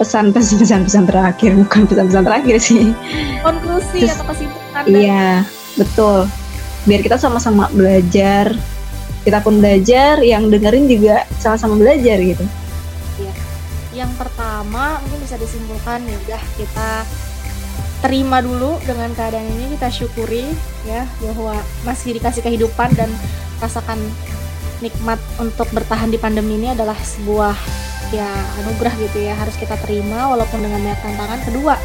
[0.00, 2.96] pesan-pesan pesan-pesan terakhir bukan pesan-pesan terakhir sih.
[3.44, 5.44] Konklusi Terus, atau kesimpulan iya
[5.76, 6.26] betul.
[6.88, 8.56] Biar kita sama-sama belajar.
[9.20, 12.40] Kita pun belajar yang dengerin juga sama-sama belajar gitu.
[13.20, 13.32] Iya.
[13.92, 16.90] Yang pertama mungkin bisa disimpulkan ya udah kita
[18.00, 20.48] terima dulu dengan keadaan ini kita syukuri
[20.88, 23.12] ya bahwa masih dikasih kehidupan dan
[23.60, 24.00] rasakan
[24.80, 27.52] nikmat untuk bertahan di pandemi ini adalah sebuah
[28.10, 28.26] ya
[28.64, 31.76] anugerah gitu ya harus kita terima walaupun dengan banyak tantangan kedua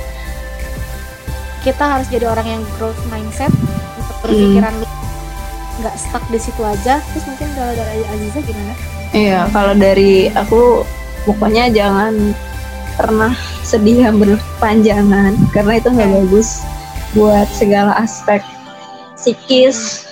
[1.61, 3.51] kita harus jadi orang yang growth mindset
[3.99, 4.93] untuk berpikiran hmm.
[5.83, 8.73] nggak stuck di situ aja terus mungkin kalau dari Aziza gimana?
[9.11, 10.87] Iya kalau dari aku
[11.27, 12.31] pokoknya jangan
[12.95, 16.63] pernah sedih yang berpanjangan karena itu nggak bagus
[17.15, 18.43] buat segala aspek
[19.15, 20.07] psikis.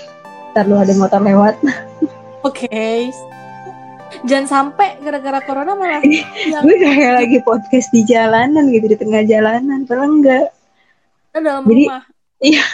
[0.54, 1.56] Terlalu ada motor lewat.
[2.48, 2.68] Oke.
[2.70, 3.00] Okay.
[4.24, 6.00] jangan sampai gara-gara corona malah
[6.54, 6.64] yang...
[6.64, 9.84] gue kayak lagi podcast di jalanan gitu di tengah jalanan.
[9.84, 10.46] Padahal enggak
[11.34, 12.04] dalam jadi rumah.
[12.44, 12.66] Iya.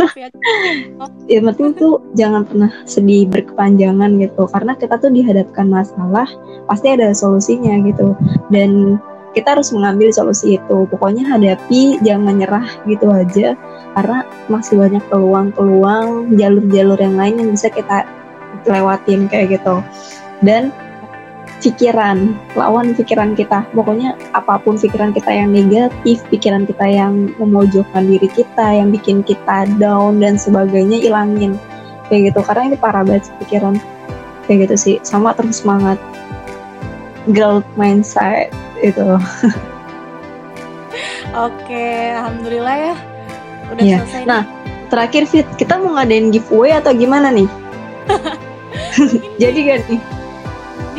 [1.31, 4.49] ya penting tuh jangan pernah sedih berkepanjangan gitu.
[4.49, 6.27] Karena kita tuh dihadapkan masalah
[6.65, 8.17] pasti ada solusinya gitu.
[8.49, 8.97] Dan
[9.33, 10.77] kita harus mengambil solusi itu.
[10.89, 13.53] Pokoknya hadapi jangan nyerah gitu aja.
[13.93, 18.05] Karena masih banyak peluang-peluang jalur-jalur yang lain yang bisa kita
[18.65, 19.85] lewatin kayak gitu.
[20.41, 20.73] Dan
[21.61, 23.67] pikiran lawan pikiran kita.
[23.75, 29.21] Pokoknya apa pun pikiran kita yang negatif pikiran kita yang memojokkan diri kita yang bikin
[29.21, 31.59] kita down dan sebagainya ilangin.
[32.09, 32.39] Kayak gitu.
[32.41, 33.77] Karena ini parah banget pikiran.
[34.49, 34.95] Kayak gitu sih.
[35.05, 36.01] Sama terus semangat.
[37.29, 38.49] Growth mindset
[38.81, 39.07] itu.
[41.35, 42.95] Oke alhamdulillah ya.
[43.69, 43.99] Udah yeah.
[44.01, 44.89] selesai nah nih.
[44.89, 45.47] terakhir Fit.
[45.55, 47.49] Kita mau ngadain giveaway atau gimana nih?
[49.41, 50.01] Jadi gak nih?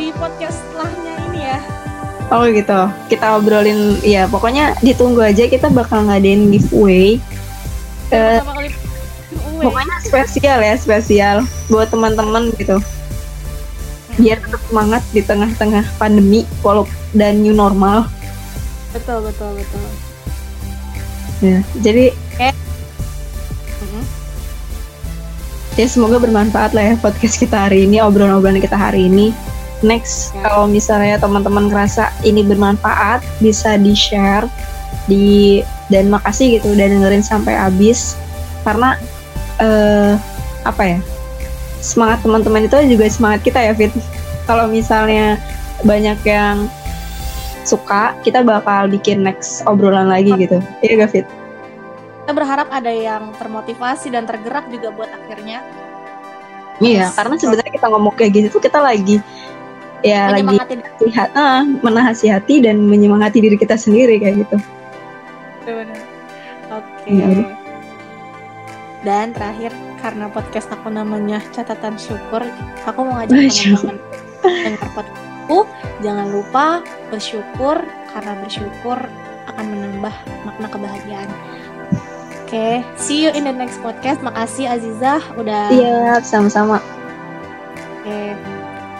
[0.01, 1.59] di podcast setelahnya ini ya.
[2.31, 2.81] Oh gitu.
[3.11, 7.21] Kita obrolin ya pokoknya ditunggu aja kita bakal ngadain giveaway.
[8.09, 8.41] Uh,
[9.61, 11.37] pokoknya spesial ya spesial
[11.69, 12.81] buat teman-teman gitu
[14.19, 18.07] biar tetap semangat di tengah-tengah pandemi walau dan new normal.
[18.91, 19.87] Betul betul betul.
[21.41, 22.55] Ya jadi eh.
[25.79, 29.31] ya semoga bermanfaat lah ya podcast kita hari ini obrolan-obrolan kita hari ini.
[29.81, 30.45] Next ya.
[30.45, 34.45] kalau misalnya teman-teman ngerasa ini bermanfaat bisa di share
[35.09, 35.59] di
[35.89, 38.13] dan makasih gitu udah dengerin sampai habis.
[38.61, 38.93] Karena
[39.57, 40.13] uh,
[40.61, 40.99] apa ya
[41.81, 43.91] semangat teman-teman itu juga semangat kita ya Fit
[44.45, 45.41] kalau misalnya
[45.81, 46.69] banyak yang
[47.65, 51.27] suka kita bakal bikin next obrolan lagi gitu iya gak Fit
[52.25, 55.65] kita berharap ada yang termotivasi dan tergerak juga buat akhirnya
[56.79, 59.19] iya karena sebenarnya kita ngomong kayak gitu tuh kita lagi
[60.01, 60.45] ya lagi
[60.81, 64.57] nasihat, ah, menasihati dan menyemangati diri kita sendiri kayak gitu.
[66.71, 67.05] Oke.
[67.05, 67.21] Okay.
[67.21, 67.60] Ya,
[69.01, 72.41] dan terakhir karena podcast aku namanya catatan syukur
[72.85, 73.97] aku mau ngajak teman-teman
[74.41, 75.57] dengar podcastku.
[76.01, 76.65] Jangan lupa
[77.13, 77.77] bersyukur
[78.13, 78.97] karena bersyukur
[79.49, 81.29] akan menambah makna kebahagiaan.
[82.41, 84.19] Oke okay, see you in the next podcast.
[84.25, 86.77] Makasih Azizah udah siap sama-sama.
[88.01, 88.29] Oke okay.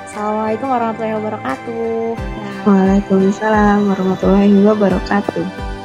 [0.07, 2.13] assalamualaikum warahmatullahi wabarakatuh.
[2.61, 5.80] Waalaikumsalam warahmatullahi wabarakatuh